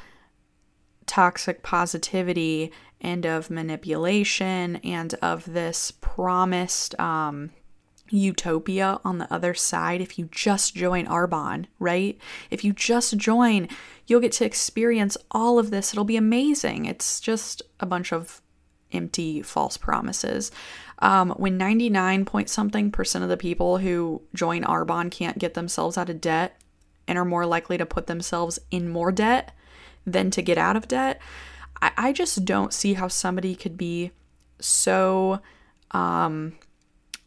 toxic 1.10 1.60
positivity 1.64 2.70
and 3.00 3.26
of 3.26 3.50
manipulation 3.50 4.76
and 4.76 5.12
of 5.14 5.52
this 5.52 5.90
promised 6.00 6.98
um, 7.00 7.50
utopia 8.10 9.00
on 9.04 9.18
the 9.18 9.32
other 9.32 9.52
side 9.52 10.00
if 10.00 10.20
you 10.20 10.28
just 10.30 10.76
join 10.76 11.06
Arbonne, 11.06 11.66
right? 11.80 12.16
If 12.48 12.62
you 12.62 12.72
just 12.72 13.16
join, 13.16 13.66
you'll 14.06 14.20
get 14.20 14.30
to 14.32 14.44
experience 14.44 15.16
all 15.32 15.58
of 15.58 15.70
this. 15.70 15.92
It'll 15.92 16.04
be 16.04 16.16
amazing. 16.16 16.84
It's 16.84 17.18
just 17.18 17.60
a 17.80 17.86
bunch 17.86 18.12
of 18.12 18.40
empty 18.92 19.42
false 19.42 19.76
promises. 19.76 20.52
Um, 21.00 21.30
when 21.30 21.58
99 21.58 22.24
point 22.24 22.48
something 22.48 22.92
percent 22.92 23.24
of 23.24 23.30
the 23.30 23.36
people 23.36 23.78
who 23.78 24.22
join 24.32 24.62
Arbonne 24.62 25.10
can't 25.10 25.38
get 25.38 25.54
themselves 25.54 25.98
out 25.98 26.08
of 26.08 26.20
debt 26.20 26.60
and 27.08 27.18
are 27.18 27.24
more 27.24 27.46
likely 27.46 27.78
to 27.78 27.86
put 27.86 28.06
themselves 28.06 28.60
in 28.70 28.88
more 28.88 29.10
debt, 29.10 29.52
than 30.12 30.30
to 30.32 30.42
get 30.42 30.58
out 30.58 30.76
of 30.76 30.88
debt. 30.88 31.20
I, 31.80 31.90
I 31.96 32.12
just 32.12 32.44
don't 32.44 32.72
see 32.72 32.94
how 32.94 33.08
somebody 33.08 33.54
could 33.54 33.76
be 33.76 34.12
so 34.60 35.40
um, 35.92 36.54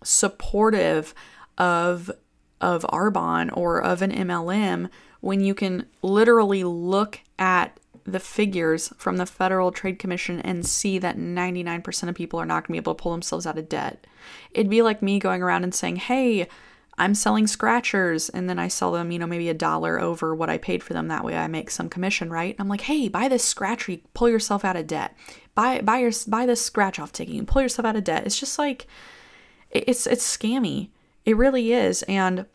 supportive 0.04 1.14
of 1.58 2.12
of 2.62 2.84
Arbonne 2.84 3.50
or 3.56 3.82
of 3.82 4.02
an 4.02 4.12
MLM 4.12 4.90
when 5.20 5.42
you 5.42 5.54
can 5.54 5.86
literally 6.02 6.64
look 6.64 7.20
at 7.38 7.78
the 8.06 8.20
figures 8.20 8.94
from 8.98 9.18
the 9.18 9.26
Federal 9.26 9.72
Trade 9.72 10.00
Commission 10.00 10.40
and 10.42 10.66
see 10.66 10.98
that 10.98 11.18
99% 11.18 12.10
of 12.10 12.16
people 12.16 12.40
are 12.40 12.46
not 12.46 12.64
going 12.68 12.68
to 12.68 12.72
be 12.74 12.78
able 12.78 12.96
to 12.96 13.02
pull 13.02 13.12
themselves 13.12 13.46
out 13.46 13.58
of 13.58 13.70
debt. 13.70 14.06
It'd 14.52 14.70
be 14.70 14.82
like 14.82 15.02
me 15.02 15.20
going 15.20 15.42
around 15.42 15.64
and 15.64 15.76
saying, 15.76 15.98
"Hey, 15.98 16.48
I'm 16.98 17.16
selling 17.16 17.48
scratchers 17.48 18.30
and 18.30 18.48
then 18.48 18.60
I 18.60 18.68
sell 18.68 18.92
them, 18.92 19.12
you 19.12 19.18
know, 19.18 19.26
maybe 19.26 19.50
a 19.50 19.54
dollar 19.54 20.00
over 20.00 20.36
what 20.36 20.50
I 20.50 20.58
paid 20.60 20.84
for 20.84 20.94
them. 20.94 21.08
That 21.08 21.24
way 21.24 21.36
I 21.36 21.48
make 21.48 21.72
some 21.72 21.90
commission, 21.90 22.30
right? 22.30 22.56
I'm 22.60 22.68
like, 22.68 22.82
hey, 22.82 23.08
buy 23.08 23.28
this 23.28 23.44
scratcher, 23.44 23.98
pull 24.14 24.30
yourself 24.30 24.64
out 24.64 24.76
of 24.76 24.86
debt. 24.86 25.16
Buy 25.56 25.82
buy 25.82 26.00
your 26.00 26.12
buy 26.28 26.46
this 26.46 26.64
scratch 26.64 27.00
off 27.00 27.12
ticket, 27.12 27.36
and 27.36 27.48
pull 27.48 27.62
yourself 27.62 27.86
out 27.86 27.96
of 27.96 28.04
debt. 28.04 28.26
It's 28.26 28.40
just 28.40 28.60
like 28.60 28.88
it's 29.72 30.06
it's 30.06 30.38
scammy. 30.38 30.90
It 31.26 31.36
really 31.36 31.74
is. 31.74 32.04
And 32.04 32.46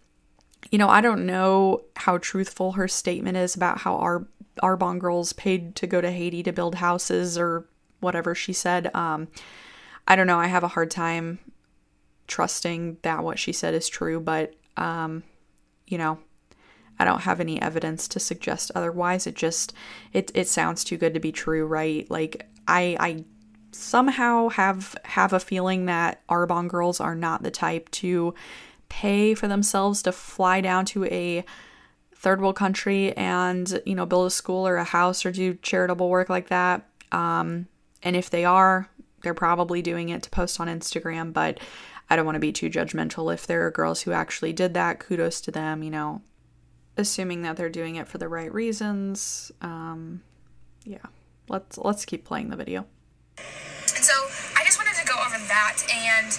you 0.70 0.78
know, 0.78 0.88
I 0.88 1.00
don't 1.00 1.26
know 1.26 1.82
how 1.96 2.18
truthful 2.18 2.72
her 2.72 2.88
statement 2.88 3.36
is 3.36 3.54
about 3.54 3.78
how 3.78 3.96
our 3.96 4.26
Arbonne 4.62 4.98
girls 4.98 5.32
paid 5.32 5.74
to 5.76 5.86
go 5.86 6.00
to 6.00 6.10
Haiti 6.10 6.42
to 6.42 6.52
build 6.52 6.76
houses 6.76 7.38
or 7.38 7.66
whatever 8.00 8.34
she 8.34 8.52
said. 8.52 8.94
Um, 8.94 9.28
I 10.06 10.16
don't 10.16 10.26
know. 10.26 10.38
I 10.38 10.46
have 10.46 10.64
a 10.64 10.68
hard 10.68 10.90
time 10.90 11.38
trusting 12.28 12.98
that 13.02 13.24
what 13.24 13.38
she 13.38 13.52
said 13.52 13.74
is 13.74 13.88
true, 13.88 14.20
but 14.20 14.54
um, 14.76 15.24
you 15.86 15.98
know, 15.98 16.18
I 16.98 17.04
don't 17.04 17.22
have 17.22 17.40
any 17.40 17.60
evidence 17.60 18.08
to 18.08 18.20
suggest 18.20 18.70
otherwise. 18.74 19.26
It 19.26 19.34
just 19.34 19.72
it 20.12 20.30
it 20.34 20.48
sounds 20.48 20.84
too 20.84 20.96
good 20.96 21.14
to 21.14 21.20
be 21.20 21.32
true, 21.32 21.66
right? 21.66 22.08
Like 22.10 22.46
I 22.66 22.96
I 23.00 23.24
somehow 23.72 24.48
have 24.50 24.96
have 25.04 25.32
a 25.32 25.40
feeling 25.40 25.86
that 25.86 26.26
Arbonne 26.28 26.68
girls 26.68 27.00
are 27.00 27.14
not 27.14 27.42
the 27.42 27.50
type 27.50 27.90
to 27.90 28.34
pay 28.88 29.34
for 29.34 29.48
themselves 29.48 30.02
to 30.02 30.12
fly 30.12 30.60
down 30.60 30.84
to 30.86 31.04
a 31.06 31.44
third 32.14 32.40
world 32.40 32.56
country 32.56 33.16
and 33.16 33.80
you 33.86 33.94
know 33.94 34.06
build 34.06 34.26
a 34.26 34.30
school 34.30 34.66
or 34.66 34.76
a 34.76 34.84
house 34.84 35.24
or 35.24 35.30
do 35.30 35.54
charitable 35.54 36.08
work 36.08 36.28
like 36.28 36.48
that. 36.48 36.88
Um, 37.12 37.68
and 38.02 38.16
if 38.16 38.30
they 38.30 38.44
are, 38.44 38.88
they're 39.22 39.34
probably 39.34 39.82
doing 39.82 40.08
it 40.08 40.22
to 40.24 40.30
post 40.30 40.60
on 40.60 40.68
Instagram, 40.68 41.32
but 41.32 41.58
I 42.10 42.16
don't 42.16 42.24
want 42.24 42.36
to 42.36 42.40
be 42.40 42.52
too 42.52 42.70
judgmental. 42.70 43.32
If 43.32 43.46
there 43.46 43.66
are 43.66 43.70
girls 43.70 44.02
who 44.02 44.12
actually 44.12 44.52
did 44.52 44.74
that, 44.74 44.98
kudos 44.98 45.40
to 45.42 45.50
them, 45.50 45.82
you 45.82 45.90
know, 45.90 46.22
assuming 46.96 47.42
that 47.42 47.56
they're 47.56 47.68
doing 47.68 47.96
it 47.96 48.08
for 48.08 48.18
the 48.18 48.28
right 48.28 48.52
reasons. 48.52 49.52
Um, 49.60 50.22
yeah, 50.84 51.04
let's 51.48 51.76
let's 51.78 52.04
keep 52.04 52.24
playing 52.24 52.50
the 52.50 52.56
video. 52.56 52.86
And 53.36 54.04
so 54.04 54.14
I 54.56 54.64
just 54.64 54.78
wanted 54.78 54.96
to 55.00 55.06
go 55.06 55.14
over 55.20 55.38
that, 55.48 55.84
and 55.92 56.32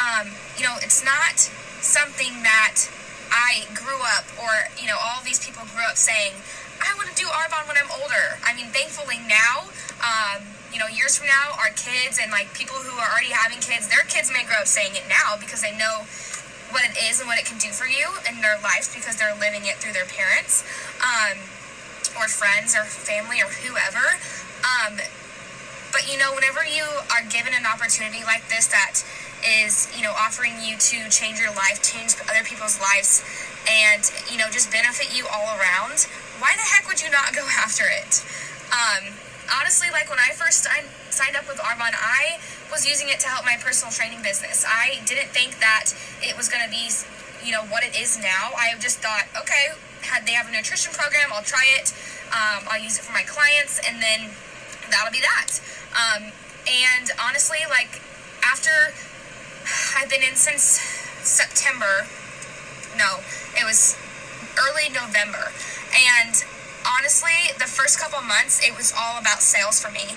um, 0.00 0.32
you 0.56 0.64
know, 0.64 0.76
it's 0.80 1.04
not 1.04 1.38
something 1.80 2.42
that 2.42 2.88
I 3.30 3.64
grew 3.74 4.00
up, 4.16 4.24
or 4.40 4.50
you 4.80 4.88
know, 4.88 4.96
all 4.96 5.22
these 5.22 5.44
people 5.44 5.64
grew 5.74 5.84
up 5.84 5.96
saying, 5.96 6.32
"I 6.80 6.94
want 6.96 7.08
to 7.08 7.14
do 7.14 7.28
Arbonne 7.28 7.68
when 7.68 7.76
I'm 7.76 7.90
older." 8.00 8.40
I 8.44 8.54
mean, 8.54 8.66
thankfully 8.72 9.20
now. 9.28 9.68
Um, 10.00 10.59
you 10.72 10.78
know, 10.78 10.86
years 10.86 11.18
from 11.18 11.26
now, 11.26 11.58
our 11.58 11.74
kids 11.74 12.18
and 12.22 12.30
like 12.30 12.52
people 12.54 12.78
who 12.78 12.94
are 12.98 13.10
already 13.10 13.34
having 13.34 13.58
kids, 13.58 13.90
their 13.90 14.06
kids 14.06 14.30
may 14.30 14.46
grow 14.46 14.62
up 14.62 14.70
saying 14.70 14.94
it 14.94 15.06
now 15.10 15.34
because 15.38 15.62
they 15.62 15.74
know 15.74 16.06
what 16.70 16.86
it 16.86 16.94
is 16.94 17.18
and 17.18 17.26
what 17.26 17.38
it 17.38 17.44
can 17.44 17.58
do 17.58 17.74
for 17.74 17.90
you 17.90 18.06
in 18.30 18.38
their 18.40 18.54
lives 18.62 18.86
because 18.94 19.18
they're 19.18 19.34
living 19.34 19.66
it 19.66 19.82
through 19.82 19.92
their 19.92 20.06
parents, 20.06 20.62
um, 21.02 21.38
or 22.14 22.30
friends 22.30 22.78
or 22.78 22.86
family 22.86 23.42
or 23.42 23.50
whoever. 23.66 24.18
Um, 24.62 25.02
but 25.90 26.06
you 26.06 26.18
know, 26.18 26.30
whenever 26.34 26.62
you 26.62 26.86
are 27.10 27.26
given 27.26 27.52
an 27.54 27.66
opportunity 27.66 28.22
like 28.22 28.46
this 28.46 28.70
that 28.70 29.02
is, 29.42 29.90
you 29.96 30.02
know, 30.02 30.14
offering 30.14 30.54
you 30.62 30.78
to 30.78 31.10
change 31.10 31.38
your 31.42 31.50
life, 31.50 31.82
change 31.82 32.14
other 32.30 32.46
people's 32.46 32.78
lives, 32.78 33.22
and 33.66 34.06
you 34.30 34.38
know, 34.38 34.46
just 34.50 34.70
benefit 34.70 35.10
you 35.10 35.26
all 35.26 35.58
around, 35.58 36.06
why 36.38 36.54
the 36.54 36.66
heck 36.70 36.86
would 36.86 37.02
you 37.02 37.10
not 37.10 37.34
go 37.34 37.42
after 37.58 37.84
it? 37.90 38.22
Um, 38.70 39.18
honestly, 39.50 39.88
like 39.90 40.08
when 40.08 40.18
I 40.18 40.32
first 40.32 40.64
signed, 40.64 41.36
up 41.36 41.46
with 41.46 41.58
Arbonne, 41.58 41.94
I 41.94 42.40
was 42.72 42.88
using 42.88 43.08
it 43.08 43.20
to 43.20 43.28
help 43.28 43.44
my 43.44 43.56
personal 43.60 43.92
training 43.92 44.22
business. 44.22 44.64
I 44.66 45.02
didn't 45.04 45.30
think 45.30 45.60
that 45.60 45.92
it 46.22 46.36
was 46.36 46.48
going 46.48 46.64
to 46.64 46.70
be, 46.70 46.90
you 47.44 47.52
know, 47.52 47.62
what 47.68 47.84
it 47.84 47.94
is 47.94 48.18
now. 48.18 48.56
I 48.56 48.74
just 48.80 48.98
thought, 48.98 49.28
okay, 49.36 49.76
had 50.02 50.26
they 50.26 50.32
have 50.32 50.48
a 50.48 50.52
nutrition 50.52 50.92
program, 50.92 51.30
I'll 51.32 51.46
try 51.46 51.66
it. 51.76 51.92
Um, 52.32 52.66
I'll 52.70 52.80
use 52.80 52.98
it 52.98 53.02
for 53.02 53.12
my 53.12 53.22
clients, 53.22 53.78
and 53.84 54.00
then 54.02 54.30
that'll 54.90 55.12
be 55.12 55.20
that. 55.20 55.60
Um, 55.92 56.32
and 56.66 57.10
honestly, 57.20 57.62
like 57.68 58.00
after 58.42 58.94
I've 59.98 60.08
been 60.08 60.22
in 60.22 60.34
since 60.34 60.80
September, 61.22 62.06
no, 62.96 63.20
it 63.54 63.64
was 63.64 63.96
early 64.58 64.88
November, 64.88 65.52
and 65.94 66.42
honestly, 66.86 67.52
the 67.58 67.68
first 67.68 67.98
couple 67.98 68.20
months, 68.22 68.60
it 68.66 68.76
was 68.76 68.92
all 68.96 69.18
about 69.18 69.40
sales 69.40 69.80
for 69.80 69.90
me. 69.90 70.16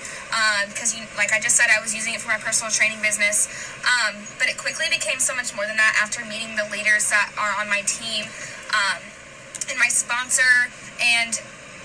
Because, 0.68 0.96
um, 0.96 1.08
like 1.18 1.34
I 1.34 1.40
just 1.40 1.56
said, 1.56 1.68
I 1.68 1.82
was 1.82 1.94
using 1.94 2.14
it 2.14 2.22
for 2.22 2.30
my 2.30 2.38
personal 2.38 2.72
training 2.72 3.02
business. 3.02 3.48
Um, 3.84 4.24
but 4.40 4.48
it 4.48 4.58
quickly 4.58 4.88
became 4.90 5.20
so 5.20 5.36
much 5.36 5.56
more 5.56 5.66
than 5.68 5.78
that 5.78 5.98
after 6.00 6.24
meeting 6.26 6.56
the 6.56 6.68
leaders 6.72 7.10
that 7.10 7.32
are 7.38 7.54
on 7.60 7.70
my 7.70 7.82
team 7.86 8.26
um, 8.72 9.02
and 9.70 9.78
my 9.80 9.92
sponsor. 9.92 10.72
And 11.02 11.40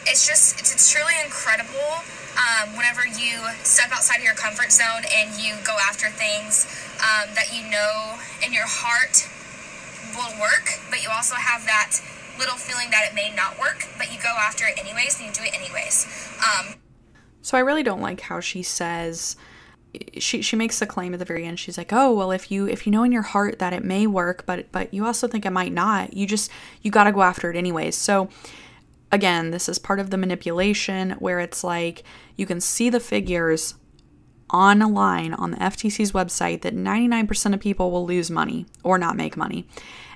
it's 0.06 0.26
just, 0.26 0.58
it's, 0.60 0.72
it's 0.72 0.90
truly 0.90 1.14
incredible 1.24 2.04
um, 2.38 2.76
whenever 2.78 3.02
you 3.06 3.42
step 3.66 3.90
outside 3.90 4.18
of 4.18 4.24
your 4.24 4.38
comfort 4.38 4.70
zone 4.70 5.02
and 5.10 5.34
you 5.40 5.58
go 5.66 5.74
after 5.82 6.06
things 6.08 6.70
um, 7.02 7.34
that 7.34 7.50
you 7.50 7.66
know 7.66 8.18
in 8.46 8.52
your 8.52 8.66
heart 8.66 9.26
will 10.14 10.34
work, 10.40 10.78
but 10.90 11.02
you 11.02 11.10
also 11.10 11.34
have 11.34 11.66
that 11.66 11.98
little 12.38 12.56
feeling 12.56 12.90
that 12.90 13.08
it 13.10 13.14
may 13.14 13.34
not 13.34 13.58
work, 13.58 13.86
but 13.96 14.12
you 14.12 14.18
go 14.22 14.34
after 14.38 14.66
it 14.66 14.78
anyways 14.78 15.18
and 15.18 15.28
you 15.28 15.32
do 15.32 15.42
it 15.42 15.54
anyways. 15.54 16.06
Um, 16.38 16.74
so 17.42 17.56
I 17.56 17.60
really 17.60 17.82
don't 17.82 18.00
like 18.00 18.20
how 18.22 18.40
she 18.40 18.62
says 18.62 19.36
she 20.18 20.42
she 20.42 20.56
makes 20.56 20.78
the 20.78 20.86
claim 20.86 21.12
at 21.14 21.18
the 21.18 21.24
very 21.24 21.44
end. 21.44 21.58
She's 21.58 21.78
like, 21.78 21.92
"Oh, 21.92 22.12
well 22.12 22.30
if 22.30 22.50
you 22.50 22.66
if 22.66 22.86
you 22.86 22.92
know 22.92 23.04
in 23.04 23.12
your 23.12 23.22
heart 23.22 23.58
that 23.58 23.72
it 23.72 23.84
may 23.84 24.06
work, 24.06 24.44
but 24.46 24.70
but 24.72 24.92
you 24.92 25.06
also 25.06 25.26
think 25.26 25.46
it 25.46 25.50
might 25.50 25.72
not, 25.72 26.14
you 26.14 26.26
just 26.26 26.50
you 26.82 26.90
got 26.90 27.04
to 27.04 27.12
go 27.12 27.22
after 27.22 27.50
it 27.50 27.56
anyways." 27.56 27.96
So 27.96 28.28
again, 29.10 29.50
this 29.50 29.68
is 29.68 29.78
part 29.78 30.00
of 30.00 30.10
the 30.10 30.18
manipulation 30.18 31.12
where 31.12 31.40
it's 31.40 31.64
like 31.64 32.02
you 32.36 32.46
can 32.46 32.60
see 32.60 32.90
the 32.90 33.00
figures 33.00 33.74
on 34.50 34.80
a 34.80 34.88
line 34.88 35.34
on 35.34 35.50
the 35.50 35.56
FTC's 35.58 36.12
website 36.12 36.62
that 36.62 36.74
99% 36.74 37.52
of 37.52 37.60
people 37.60 37.90
will 37.90 38.06
lose 38.06 38.30
money 38.30 38.64
or 38.82 38.96
not 38.96 39.14
make 39.14 39.36
money. 39.36 39.68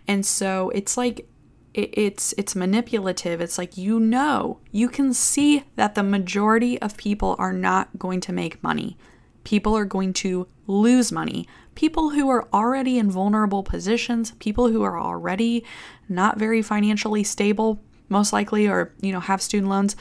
And 0.09 0.25
so 0.25 0.71
it's 0.71 0.97
like 0.97 1.29
it, 1.75 1.91
it's 1.93 2.35
it's 2.37 2.55
manipulative. 2.55 3.41
It's 3.41 3.59
like 3.59 3.77
you 3.77 3.99
know, 3.99 4.59
you 4.71 4.89
can 4.89 5.13
see 5.15 5.65
that 5.77 5.95
the 5.95 6.03
majority 6.03 6.81
of 6.81 6.97
people 6.97 7.37
are 7.39 7.53
not 7.53 7.99
going 7.99 8.21
to 8.23 8.33
make 8.33 8.63
money. 8.63 8.97
People 9.45 9.77
are 9.77 9.85
going 9.85 10.13
to 10.15 10.47
lose 10.67 11.11
money. 11.11 11.49
People 11.75 12.11
who 12.11 12.29
are 12.29 12.47
already 12.53 12.99
in 12.99 13.11
vulnerable 13.11 13.63
positions, 13.63 14.33
people 14.33 14.69
who 14.69 14.83
are 14.83 15.01
already 15.01 15.65
not 16.09 16.39
very 16.39 16.63
financially 16.63 17.25
stable, 17.25 17.81
most 18.09 18.33
likely 18.33 18.69
or 18.69 18.93
you 19.01 19.13
know 19.13 19.21
have 19.21 19.41
student 19.41 19.71
loans, 19.71 19.97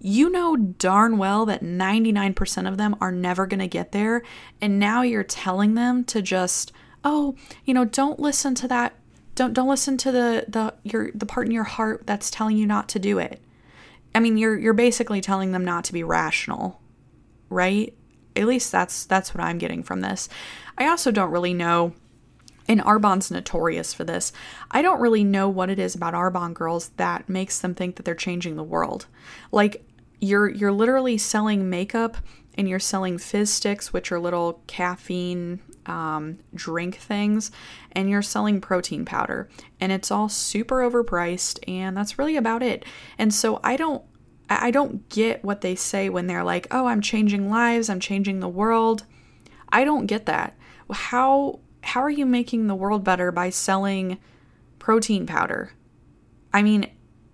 you 0.00 0.28
know 0.28 0.56
darn 0.56 1.16
well 1.16 1.46
that 1.46 1.62
99% 1.62 2.68
of 2.68 2.76
them 2.76 2.96
are 3.00 3.12
never 3.12 3.46
going 3.46 3.60
to 3.60 3.68
get 3.68 3.92
there 3.92 4.22
and 4.60 4.80
now 4.80 5.02
you're 5.02 5.22
telling 5.22 5.74
them 5.74 6.02
to 6.04 6.20
just 6.20 6.72
oh, 7.04 7.34
you 7.64 7.74
know, 7.74 7.84
don't 7.84 8.20
listen 8.20 8.54
to 8.56 8.68
that 8.68 8.94
don't 9.42 9.54
don't 9.54 9.68
listen 9.68 9.96
to 9.96 10.12
the 10.12 10.44
the 10.46 10.74
your 10.84 11.10
the 11.12 11.26
part 11.26 11.46
in 11.46 11.52
your 11.52 11.64
heart 11.64 12.06
that's 12.06 12.30
telling 12.30 12.56
you 12.56 12.66
not 12.66 12.88
to 12.90 13.00
do 13.00 13.18
it. 13.18 13.42
I 14.14 14.20
mean, 14.20 14.36
you're 14.36 14.56
you're 14.56 14.72
basically 14.72 15.20
telling 15.20 15.50
them 15.50 15.64
not 15.64 15.84
to 15.84 15.92
be 15.92 16.04
rational, 16.04 16.80
right? 17.48 17.92
At 18.36 18.46
least 18.46 18.70
that's 18.70 19.04
that's 19.04 19.34
what 19.34 19.42
I'm 19.42 19.58
getting 19.58 19.82
from 19.82 20.00
this. 20.00 20.28
I 20.78 20.86
also 20.86 21.10
don't 21.10 21.32
really 21.32 21.54
know 21.54 21.92
and 22.68 22.80
Arbonne's 22.80 23.32
notorious 23.32 23.92
for 23.92 24.04
this. 24.04 24.32
I 24.70 24.80
don't 24.80 25.00
really 25.00 25.24
know 25.24 25.48
what 25.48 25.68
it 25.68 25.80
is 25.80 25.96
about 25.96 26.14
Arbonne 26.14 26.54
girls 26.54 26.90
that 26.96 27.28
makes 27.28 27.58
them 27.58 27.74
think 27.74 27.96
that 27.96 28.04
they're 28.04 28.14
changing 28.14 28.54
the 28.54 28.62
world. 28.62 29.06
Like 29.50 29.84
you're 30.20 30.48
you're 30.48 30.70
literally 30.70 31.18
selling 31.18 31.68
makeup 31.68 32.16
and 32.56 32.68
you're 32.68 32.78
selling 32.78 33.18
fizz 33.18 33.52
sticks, 33.52 33.92
which 33.92 34.12
are 34.12 34.20
little 34.20 34.62
caffeine 34.68 35.60
um, 35.86 36.38
drink 36.54 36.96
things, 36.96 37.50
and 37.92 38.08
you're 38.08 38.22
selling 38.22 38.60
protein 38.60 39.04
powder, 39.04 39.48
and 39.80 39.92
it's 39.92 40.10
all 40.10 40.28
super 40.28 40.80
overpriced, 40.80 41.58
and 41.68 41.96
that's 41.96 42.18
really 42.18 42.36
about 42.36 42.62
it. 42.62 42.84
And 43.18 43.32
so 43.32 43.60
I 43.62 43.76
don't. 43.76 44.02
I 44.50 44.70
don't 44.70 45.08
get 45.08 45.42
what 45.42 45.62
they 45.62 45.74
say 45.74 46.10
when 46.10 46.26
they're 46.26 46.44
like, 46.44 46.66
"Oh, 46.70 46.86
I'm 46.86 47.00
changing 47.00 47.48
lives, 47.48 47.88
I'm 47.88 48.00
changing 48.00 48.40
the 48.40 48.48
world." 48.48 49.04
I 49.72 49.84
don't 49.84 50.06
get 50.06 50.26
that. 50.26 50.56
How 50.90 51.60
how 51.82 52.02
are 52.02 52.10
you 52.10 52.26
making 52.26 52.66
the 52.66 52.74
world 52.74 53.02
better 53.02 53.32
by 53.32 53.50
selling 53.50 54.18
protein 54.78 55.26
powder? 55.26 55.72
I 56.52 56.62
mean, 56.62 56.90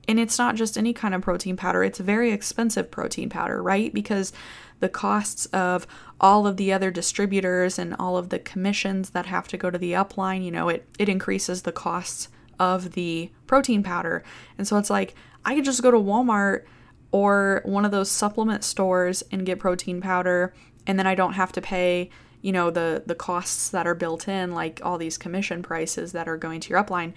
and 0.08 0.18
it's 0.18 0.38
not 0.38 0.56
just 0.56 0.78
any 0.78 0.94
kind 0.94 1.14
of 1.14 1.20
protein 1.20 1.56
powder, 1.56 1.84
it's 1.84 1.98
very 1.98 2.32
expensive 2.32 2.90
protein 2.90 3.28
powder, 3.28 3.62
right? 3.62 3.92
Because 3.92 4.32
the 4.80 4.88
costs 4.88 5.46
of 5.46 5.86
all 6.20 6.46
of 6.46 6.56
the 6.56 6.72
other 6.72 6.90
distributors 6.90 7.78
and 7.78 7.94
all 7.98 8.16
of 8.16 8.30
the 8.30 8.38
commissions 8.38 9.10
that 9.10 9.26
have 9.26 9.46
to 9.48 9.58
go 9.58 9.70
to 9.70 9.78
the 9.78 9.92
upline, 9.92 10.42
you 10.42 10.50
know, 10.50 10.68
it, 10.68 10.88
it 10.98 11.08
increases 11.08 11.62
the 11.62 11.72
costs 11.72 12.28
of 12.58 12.92
the 12.92 13.30
protein 13.46 13.82
powder. 13.82 14.24
And 14.56 14.66
so 14.66 14.78
it's 14.78 14.90
like, 14.90 15.14
I 15.44 15.54
could 15.54 15.64
just 15.64 15.82
go 15.82 15.90
to 15.90 15.98
Walmart 15.98 16.64
or 17.12 17.62
one 17.64 17.84
of 17.84 17.90
those 17.90 18.10
supplement 18.10 18.64
stores 18.64 19.22
and 19.30 19.46
get 19.46 19.58
protein 19.58 20.00
powder, 20.00 20.54
and 20.86 20.98
then 20.98 21.06
I 21.06 21.14
don't 21.14 21.34
have 21.34 21.52
to 21.52 21.60
pay 21.60 22.10
you 22.40 22.52
know 22.52 22.70
the 22.70 23.02
the 23.06 23.14
costs 23.14 23.70
that 23.70 23.86
are 23.86 23.94
built 23.96 24.28
in 24.28 24.52
like 24.52 24.80
all 24.84 24.96
these 24.96 25.18
commission 25.18 25.60
prices 25.60 26.12
that 26.12 26.28
are 26.28 26.36
going 26.36 26.60
to 26.60 26.70
your 26.70 26.82
upline 26.82 27.12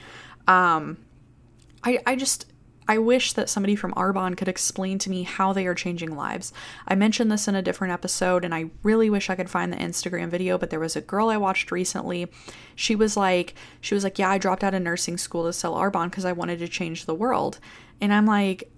um 0.47 0.97
i 1.83 1.99
i 2.07 2.15
just 2.15 2.50
I 2.87 2.97
wish 2.97 3.33
that 3.33 3.49
somebody 3.49 3.75
from 3.75 3.93
Arbonne 3.93 4.35
could 4.35 4.47
explain 4.47 4.97
to 4.99 5.09
me 5.09 5.23
how 5.23 5.53
they 5.53 5.67
are 5.67 5.75
changing 5.75 6.15
lives. 6.15 6.51
I 6.87 6.95
mentioned 6.95 7.31
this 7.31 7.47
in 7.47 7.55
a 7.55 7.61
different 7.61 7.93
episode, 7.93 8.43
and 8.43 8.53
I 8.53 8.71
really 8.83 9.09
wish 9.09 9.29
I 9.29 9.35
could 9.35 9.49
find 9.49 9.71
the 9.71 9.77
Instagram 9.77 10.29
video, 10.29 10.57
but 10.57 10.71
there 10.71 10.79
was 10.79 10.95
a 10.95 11.01
girl 11.01 11.29
I 11.29 11.37
watched 11.37 11.71
recently. 11.71 12.27
She 12.75 12.95
was 12.95 13.15
like, 13.15 13.53
she 13.79 13.93
was 13.93 14.03
like, 14.03 14.17
yeah, 14.17 14.29
I 14.29 14.37
dropped 14.37 14.63
out 14.63 14.73
of 14.73 14.81
nursing 14.81 15.17
school 15.17 15.45
to 15.45 15.53
sell 15.53 15.75
Arbonne 15.75 16.09
because 16.09 16.25
I 16.25 16.31
wanted 16.31 16.59
to 16.59 16.67
change 16.67 17.05
the 17.05 17.15
world. 17.15 17.59
And 18.01 18.13
I'm 18.13 18.25
like, 18.25 18.71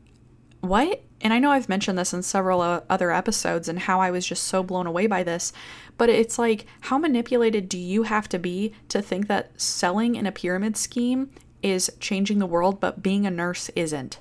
what? 0.59 1.03
And 1.21 1.33
I 1.33 1.39
know 1.39 1.51
I've 1.51 1.69
mentioned 1.69 1.97
this 1.97 2.13
in 2.13 2.21
several 2.23 2.61
uh, 2.61 2.81
other 2.89 3.11
episodes 3.11 3.69
and 3.69 3.79
how 3.79 4.01
I 4.01 4.11
was 4.11 4.25
just 4.25 4.43
so 4.43 4.61
blown 4.61 4.85
away 4.85 5.07
by 5.07 5.23
this, 5.23 5.53
but 5.97 6.09
it's 6.09 6.37
like, 6.37 6.65
how 6.81 6.97
manipulated 6.97 7.69
do 7.69 7.77
you 7.77 8.03
have 8.03 8.27
to 8.29 8.39
be 8.39 8.73
to 8.89 9.01
think 9.01 9.27
that 9.27 9.59
selling 9.59 10.15
in 10.15 10.25
a 10.25 10.31
pyramid 10.31 10.75
scheme 10.75 11.31
is 11.63 11.89
changing 11.99 12.39
the 12.39 12.45
world, 12.45 12.79
but 12.79 13.01
being 13.01 13.25
a 13.25 13.31
nurse 13.31 13.69
isn't. 13.69 14.19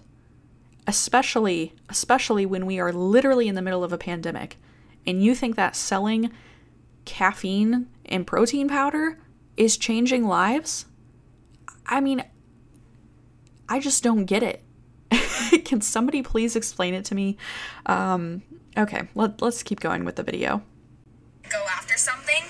Especially, 0.86 1.74
especially 1.88 2.46
when 2.46 2.64
we 2.64 2.78
are 2.78 2.92
literally 2.92 3.48
in 3.48 3.54
the 3.54 3.62
middle 3.62 3.84
of 3.84 3.92
a 3.92 3.98
pandemic 3.98 4.56
and 5.06 5.22
you 5.22 5.34
think 5.34 5.56
that 5.56 5.76
selling 5.76 6.30
caffeine 7.04 7.88
and 8.06 8.26
protein 8.26 8.68
powder 8.68 9.18
is 9.56 9.76
changing 9.76 10.26
lives? 10.26 10.86
I 11.86 12.00
mean, 12.00 12.24
I 13.68 13.80
just 13.80 14.02
don't 14.02 14.24
get 14.24 14.42
it. 14.42 14.62
Can 15.64 15.80
somebody 15.80 16.22
please 16.22 16.56
explain 16.56 16.94
it 16.94 17.04
to 17.06 17.14
me? 17.14 17.36
Um, 17.86 18.42
okay, 18.76 19.08
let, 19.14 19.42
let's 19.42 19.62
keep 19.62 19.80
going 19.80 20.04
with 20.04 20.16
the 20.16 20.22
video. 20.22 20.62
Go 21.48 21.64
after 21.76 21.96
something, 21.98 22.42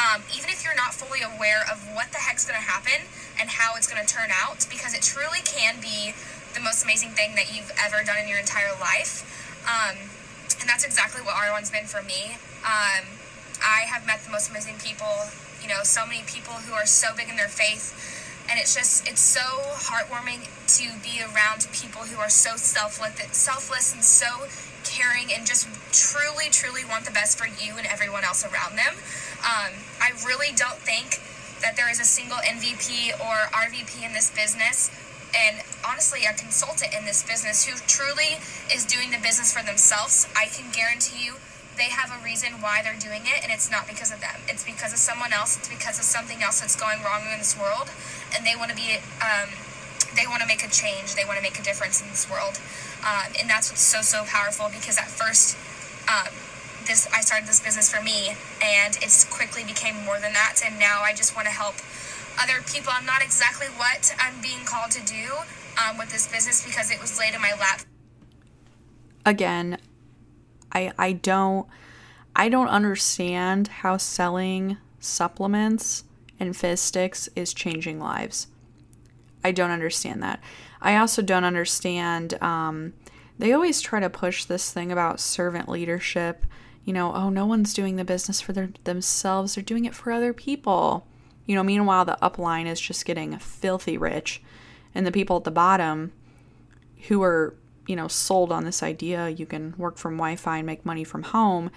um, 0.00 0.24
even 0.32 0.48
if 0.48 0.64
you're 0.64 0.74
not 0.74 0.96
fully 0.96 1.20
aware 1.20 1.60
of 1.68 1.84
what 1.92 2.08
the 2.10 2.18
heck's 2.24 2.48
going 2.48 2.56
to 2.56 2.64
happen 2.64 3.04
and 3.38 3.50
how 3.50 3.76
it's 3.76 3.84
going 3.86 4.00
to 4.00 4.08
turn 4.08 4.32
out 4.32 4.64
because 4.72 4.96
it 4.96 5.02
truly 5.04 5.44
can 5.44 5.76
be 5.80 6.16
the 6.56 6.60
most 6.60 6.82
amazing 6.82 7.10
thing 7.10 7.36
that 7.36 7.52
you've 7.52 7.70
ever 7.76 8.02
done 8.02 8.16
in 8.16 8.26
your 8.26 8.40
entire 8.40 8.72
life. 8.80 9.22
Um, 9.68 10.08
and 10.60 10.68
that's 10.68 10.84
exactly 10.84 11.20
what 11.20 11.36
Arbonne's 11.36 11.70
been 11.70 11.84
for 11.84 12.02
me. 12.02 12.40
Um, 12.64 13.20
I 13.60 13.84
have 13.92 14.06
met 14.06 14.24
the 14.24 14.32
most 14.32 14.48
amazing 14.48 14.80
people, 14.80 15.28
you 15.60 15.68
know, 15.68 15.84
so 15.84 16.06
many 16.06 16.24
people 16.24 16.64
who 16.64 16.72
are 16.72 16.86
so 16.86 17.12
big 17.14 17.28
in 17.28 17.36
their 17.36 17.52
faith. 17.52 17.92
And 18.50 18.58
it's 18.58 18.74
just, 18.74 19.06
it's 19.08 19.20
so 19.20 19.40
heartwarming 19.86 20.50
to 20.78 20.90
be 21.02 21.22
around 21.22 21.68
people 21.72 22.02
who 22.02 22.18
are 22.18 22.28
so 22.28 22.56
selfless, 22.56 23.14
selfless 23.30 23.94
and 23.94 24.02
so 24.02 24.26
caring 24.82 25.32
and 25.32 25.46
just 25.46 25.68
truly, 25.92 26.50
truly 26.50 26.84
want 26.84 27.04
the 27.04 27.12
best 27.12 27.38
for 27.38 27.46
you 27.46 27.78
and 27.78 27.86
everyone 27.86 28.24
else 28.24 28.44
around 28.44 28.76
them. 28.76 28.94
Um, 29.46 29.72
I 30.02 30.10
really 30.26 30.52
don't 30.56 30.82
think 30.82 31.22
that 31.62 31.76
there 31.76 31.90
is 31.90 32.00
a 32.00 32.04
single 32.04 32.38
NVP 32.38 33.14
or 33.20 33.48
RVP 33.54 34.04
in 34.04 34.12
this 34.12 34.30
business 34.34 34.90
and 35.30 35.62
honestly 35.86 36.24
a 36.24 36.34
consultant 36.34 36.92
in 36.92 37.04
this 37.04 37.22
business 37.22 37.64
who 37.64 37.78
truly 37.86 38.42
is 38.74 38.84
doing 38.84 39.10
the 39.10 39.18
business 39.18 39.52
for 39.52 39.62
themselves. 39.62 40.26
I 40.34 40.46
can 40.46 40.72
guarantee 40.72 41.24
you 41.24 41.34
they 41.80 41.88
have 41.88 42.12
a 42.12 42.20
reason 42.22 42.60
why 42.60 42.84
they're 42.84 43.00
doing 43.00 43.24
it 43.24 43.40
and 43.42 43.50
it's 43.50 43.70
not 43.72 43.88
because 43.88 44.12
of 44.12 44.20
them. 44.20 44.36
It's 44.46 44.62
because 44.62 44.92
of 44.92 45.00
someone 45.00 45.32
else. 45.32 45.56
It's 45.56 45.68
because 45.68 45.96
of 45.96 46.04
something 46.04 46.42
else 46.42 46.60
that's 46.60 46.76
going 46.76 47.00
wrong 47.02 47.24
in 47.32 47.38
this 47.40 47.56
world 47.56 47.88
and 48.36 48.44
they 48.44 48.54
want 48.54 48.68
to 48.68 48.76
be 48.76 49.00
um, 49.24 49.48
they 50.12 50.28
want 50.28 50.42
to 50.44 50.46
make 50.46 50.60
a 50.60 50.68
change. 50.68 51.16
They 51.16 51.24
want 51.24 51.40
to 51.40 51.42
make 51.42 51.58
a 51.58 51.62
difference 51.62 52.02
in 52.02 52.08
this 52.12 52.28
world. 52.28 52.60
Um, 53.00 53.32
and 53.40 53.48
that's 53.48 53.72
what's 53.72 53.80
so, 53.80 54.02
so 54.02 54.24
powerful 54.28 54.68
because 54.68 54.98
at 54.98 55.08
first, 55.08 55.56
um, 56.04 56.28
this 56.84 57.08
I 57.16 57.24
started 57.24 57.48
this 57.48 57.60
business 57.64 57.88
for 57.88 58.04
me 58.04 58.36
and 58.60 59.00
it's 59.00 59.24
quickly 59.24 59.64
became 59.64 59.96
more 60.04 60.20
than 60.20 60.36
that 60.36 60.60
and 60.60 60.78
now 60.78 61.00
I 61.00 61.16
just 61.16 61.34
want 61.34 61.48
to 61.48 61.54
help 61.54 61.80
other 62.36 62.60
people. 62.60 62.92
I'm 62.92 63.08
not 63.08 63.24
exactly 63.24 63.72
what 63.80 64.12
I'm 64.20 64.36
being 64.44 64.68
called 64.68 64.92
to 64.92 65.02
do 65.08 65.48
um, 65.80 65.96
with 65.96 66.12
this 66.12 66.28
business 66.28 66.60
because 66.60 66.90
it 66.90 67.00
was 67.00 67.18
laid 67.18 67.32
in 67.32 67.40
my 67.40 67.56
lap. 67.56 67.80
Again, 69.24 69.78
I 70.72 70.92
I 70.98 71.12
don't 71.12 71.66
I 72.34 72.48
don't 72.48 72.68
understand 72.68 73.68
how 73.68 73.96
selling 73.96 74.76
supplements 74.98 76.04
and 76.38 76.56
fizz 76.56 76.80
sticks 76.80 77.28
is 77.36 77.52
changing 77.52 77.98
lives. 77.98 78.46
I 79.42 79.52
don't 79.52 79.70
understand 79.70 80.22
that. 80.22 80.40
I 80.80 80.96
also 80.96 81.22
don't 81.22 81.44
understand. 81.44 82.40
Um, 82.42 82.94
they 83.38 83.52
always 83.52 83.80
try 83.80 84.00
to 84.00 84.10
push 84.10 84.44
this 84.44 84.72
thing 84.72 84.92
about 84.92 85.20
servant 85.20 85.68
leadership. 85.68 86.44
You 86.84 86.92
know, 86.92 87.14
oh, 87.14 87.30
no 87.30 87.46
one's 87.46 87.74
doing 87.74 87.96
the 87.96 88.04
business 88.04 88.40
for 88.40 88.52
their, 88.52 88.70
themselves, 88.84 89.54
they're 89.54 89.64
doing 89.64 89.84
it 89.84 89.94
for 89.94 90.12
other 90.12 90.32
people. 90.32 91.06
You 91.46 91.54
know, 91.54 91.62
meanwhile, 91.62 92.04
the 92.04 92.18
upline 92.22 92.66
is 92.66 92.80
just 92.80 93.04
getting 93.04 93.38
filthy 93.38 93.98
rich. 93.98 94.42
And 94.94 95.06
the 95.06 95.12
people 95.12 95.36
at 95.36 95.44
the 95.44 95.50
bottom 95.50 96.12
who 97.08 97.22
are, 97.22 97.54
you 97.90 97.96
know, 97.96 98.08
sold 98.08 98.52
on 98.52 98.64
this 98.64 98.82
idea 98.82 99.28
you 99.28 99.46
can 99.46 99.74
work 99.76 99.98
from 99.98 100.14
Wi 100.14 100.36
Fi 100.36 100.58
and 100.58 100.66
make 100.66 100.86
money 100.86 101.02
from 101.02 101.24
home, 101.24 101.70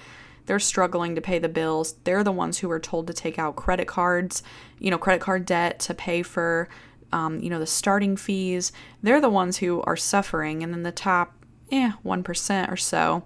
they're 0.45 0.59
struggling 0.59 1.15
to 1.15 1.21
pay 1.21 1.39
the 1.39 1.49
bills. 1.49 1.95
They're 2.03 2.23
the 2.23 2.31
ones 2.31 2.59
who 2.59 2.69
are 2.69 2.79
told 2.79 3.07
to 3.07 3.13
take 3.13 3.39
out 3.39 3.55
credit 3.55 3.87
cards, 3.87 4.43
you 4.77 4.91
know, 4.91 4.97
credit 4.97 5.21
card 5.21 5.45
debt 5.45 5.79
to 5.79 5.93
pay 5.93 6.21
for 6.21 6.69
um, 7.13 7.39
you 7.39 7.49
know, 7.49 7.59
the 7.59 7.67
starting 7.67 8.17
fees, 8.17 8.71
they're 9.03 9.21
the 9.21 9.29
ones 9.29 9.57
who 9.57 9.81
are 9.83 9.95
suffering. 9.95 10.63
And 10.63 10.73
then 10.73 10.81
the 10.81 10.91
top, 10.91 11.33
eh, 11.71 11.91
1% 12.03 12.71
or 12.71 12.75
so, 12.75 13.23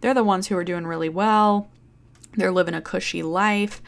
they're 0.00 0.12
the 0.12 0.24
ones 0.24 0.48
who 0.48 0.56
are 0.56 0.64
doing 0.64 0.86
really 0.86 1.08
well. 1.08 1.70
They're 2.34 2.50
living 2.50 2.74
a 2.74 2.82
cushy 2.82 3.22
life. 3.22 3.80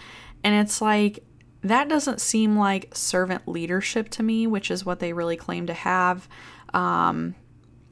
And 0.45 0.55
it's 0.55 0.81
like, 0.81 1.25
that 1.63 1.89
doesn't 1.89 2.21
seem 2.21 2.57
like 2.57 2.95
servant 2.95 3.47
leadership 3.47 4.09
to 4.11 4.23
me, 4.23 4.47
which 4.47 4.71
is 4.71 4.87
what 4.87 5.01
they 5.01 5.13
really 5.13 5.37
claim 5.37 5.67
to 5.67 5.75
have. 5.75 6.29
Um, 6.73 7.35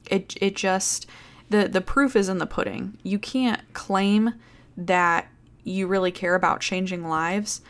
it, 0.09 0.35
it 0.41 0.55
just, 0.55 1.05
the, 1.49 1.67
the 1.67 1.81
proof 1.81 2.15
is 2.15 2.29
in 2.29 2.37
the 2.37 2.45
pudding. 2.45 2.97
You 3.03 3.19
can't 3.19 3.61
claim 3.73 4.33
that 4.77 5.27
you 5.63 5.87
really 5.87 6.11
care 6.11 6.35
about 6.35 6.61
changing 6.61 7.07
lives 7.07 7.61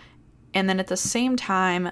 and 0.53 0.69
then 0.69 0.79
at 0.79 0.87
the 0.87 0.97
same 0.97 1.35
time 1.35 1.91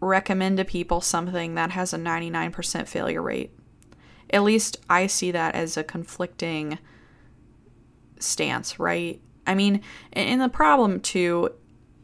recommend 0.00 0.56
to 0.58 0.64
people 0.64 1.00
something 1.00 1.54
that 1.54 1.70
has 1.70 1.92
a 1.92 1.98
99% 1.98 2.88
failure 2.88 3.22
rate. 3.22 3.52
At 4.30 4.42
least 4.42 4.78
I 4.88 5.06
see 5.06 5.30
that 5.30 5.54
as 5.54 5.76
a 5.76 5.84
conflicting 5.84 6.78
stance, 8.18 8.78
right? 8.78 9.20
I 9.46 9.54
mean, 9.54 9.82
and 10.12 10.40
the 10.40 10.48
problem 10.48 11.00
too 11.00 11.50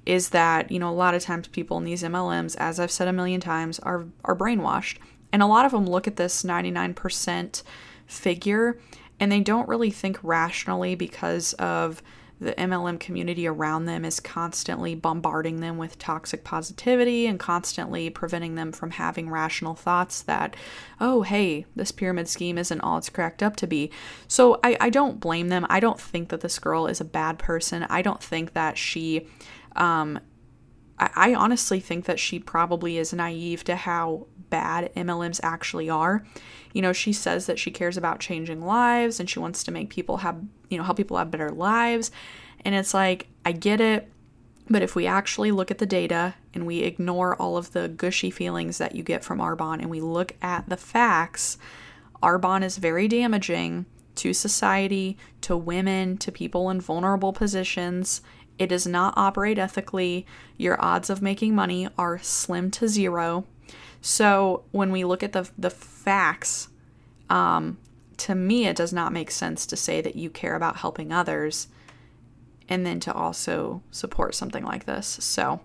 is 0.04 0.30
that, 0.30 0.70
you 0.70 0.78
know, 0.78 0.90
a 0.90 0.92
lot 0.92 1.14
of 1.14 1.22
times 1.22 1.48
people 1.48 1.76
in 1.78 1.84
these 1.84 2.02
MLMs, 2.02 2.56
as 2.56 2.80
I've 2.80 2.90
said 2.90 3.08
a 3.08 3.12
million 3.12 3.40
times, 3.40 3.78
are 3.80 4.06
are 4.24 4.36
brainwashed. 4.36 4.98
And 5.32 5.42
a 5.42 5.46
lot 5.46 5.66
of 5.66 5.72
them 5.72 5.86
look 5.86 6.06
at 6.06 6.16
this 6.16 6.42
99% 6.42 7.62
figure 8.06 8.78
and 9.20 9.30
they 9.30 9.40
don't 9.40 9.68
really 9.68 9.90
think 9.90 10.18
rationally 10.22 10.94
because 10.94 11.52
of 11.54 12.02
the 12.40 12.54
MLM 12.54 13.00
community 13.00 13.46
around 13.46 13.86
them 13.86 14.04
is 14.04 14.20
constantly 14.20 14.94
bombarding 14.94 15.60
them 15.60 15.76
with 15.76 15.98
toxic 15.98 16.44
positivity 16.44 17.26
and 17.26 17.40
constantly 17.40 18.10
preventing 18.10 18.54
them 18.54 18.70
from 18.70 18.92
having 18.92 19.28
rational 19.28 19.74
thoughts 19.74 20.22
that, 20.22 20.54
oh, 21.00 21.22
hey, 21.22 21.66
this 21.74 21.90
pyramid 21.90 22.28
scheme 22.28 22.56
isn't 22.56 22.80
all 22.80 22.98
it's 22.98 23.08
cracked 23.08 23.42
up 23.42 23.56
to 23.56 23.66
be. 23.66 23.90
So 24.28 24.60
I, 24.62 24.76
I 24.80 24.90
don't 24.90 25.18
blame 25.18 25.48
them. 25.48 25.66
I 25.68 25.80
don't 25.80 26.00
think 26.00 26.28
that 26.28 26.40
this 26.40 26.58
girl 26.58 26.86
is 26.86 27.00
a 27.00 27.04
bad 27.04 27.38
person. 27.38 27.84
I 27.90 28.02
don't 28.02 28.22
think 28.22 28.52
that 28.52 28.78
she, 28.78 29.26
um, 29.74 30.20
I, 30.98 31.10
I 31.14 31.34
honestly 31.34 31.80
think 31.80 32.04
that 32.06 32.18
she 32.18 32.38
probably 32.38 32.98
is 32.98 33.12
naive 33.12 33.64
to 33.64 33.76
how 33.76 34.26
bad 34.50 34.92
MLMs 34.94 35.40
actually 35.42 35.90
are. 35.90 36.24
You 36.72 36.82
know, 36.82 36.92
she 36.92 37.12
says 37.12 37.46
that 37.46 37.58
she 37.58 37.70
cares 37.70 37.96
about 37.96 38.20
changing 38.20 38.62
lives 38.62 39.20
and 39.20 39.28
she 39.28 39.38
wants 39.38 39.64
to 39.64 39.70
make 39.70 39.90
people 39.90 40.18
have, 40.18 40.40
you 40.68 40.78
know, 40.78 40.84
help 40.84 40.96
people 40.96 41.16
have 41.16 41.30
better 41.30 41.50
lives. 41.50 42.10
And 42.64 42.74
it's 42.74 42.94
like, 42.94 43.28
I 43.44 43.52
get 43.52 43.80
it. 43.80 44.10
But 44.70 44.82
if 44.82 44.94
we 44.94 45.06
actually 45.06 45.50
look 45.50 45.70
at 45.70 45.78
the 45.78 45.86
data 45.86 46.34
and 46.52 46.66
we 46.66 46.80
ignore 46.80 47.34
all 47.36 47.56
of 47.56 47.72
the 47.72 47.88
gushy 47.88 48.30
feelings 48.30 48.78
that 48.78 48.94
you 48.94 49.02
get 49.02 49.24
from 49.24 49.38
Arbonne 49.38 49.80
and 49.80 49.88
we 49.88 50.00
look 50.00 50.34
at 50.42 50.68
the 50.68 50.76
facts, 50.76 51.56
Arbonne 52.22 52.62
is 52.62 52.76
very 52.76 53.08
damaging 53.08 53.86
to 54.16 54.34
society, 54.34 55.16
to 55.40 55.56
women, 55.56 56.18
to 56.18 56.32
people 56.32 56.68
in 56.70 56.80
vulnerable 56.80 57.32
positions. 57.32 58.20
It 58.58 58.68
does 58.68 58.86
not 58.86 59.14
operate 59.16 59.58
ethically. 59.58 60.26
Your 60.56 60.82
odds 60.84 61.10
of 61.10 61.22
making 61.22 61.54
money 61.54 61.88
are 61.96 62.18
slim 62.18 62.70
to 62.72 62.88
zero. 62.88 63.44
So 64.00 64.64
when 64.70 64.92
we 64.92 65.04
look 65.04 65.22
at 65.22 65.32
the 65.32 65.48
the 65.58 65.70
facts, 65.70 66.68
um, 67.30 67.78
to 68.18 68.34
me, 68.34 68.66
it 68.66 68.76
does 68.76 68.92
not 68.92 69.12
make 69.12 69.30
sense 69.30 69.66
to 69.66 69.76
say 69.76 70.00
that 70.00 70.16
you 70.16 70.30
care 70.30 70.56
about 70.56 70.76
helping 70.76 71.12
others 71.12 71.68
and 72.68 72.84
then 72.84 73.00
to 73.00 73.12
also 73.12 73.82
support 73.90 74.34
something 74.34 74.64
like 74.64 74.84
this. 74.84 75.06
So 75.06 75.60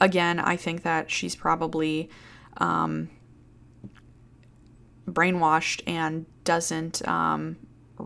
again, 0.00 0.40
I 0.40 0.56
think 0.56 0.82
that 0.82 1.10
she's 1.10 1.36
probably 1.36 2.08
um, 2.56 3.10
brainwashed 5.06 5.82
and 5.86 6.26
doesn't 6.44 7.06
um, 7.06 7.56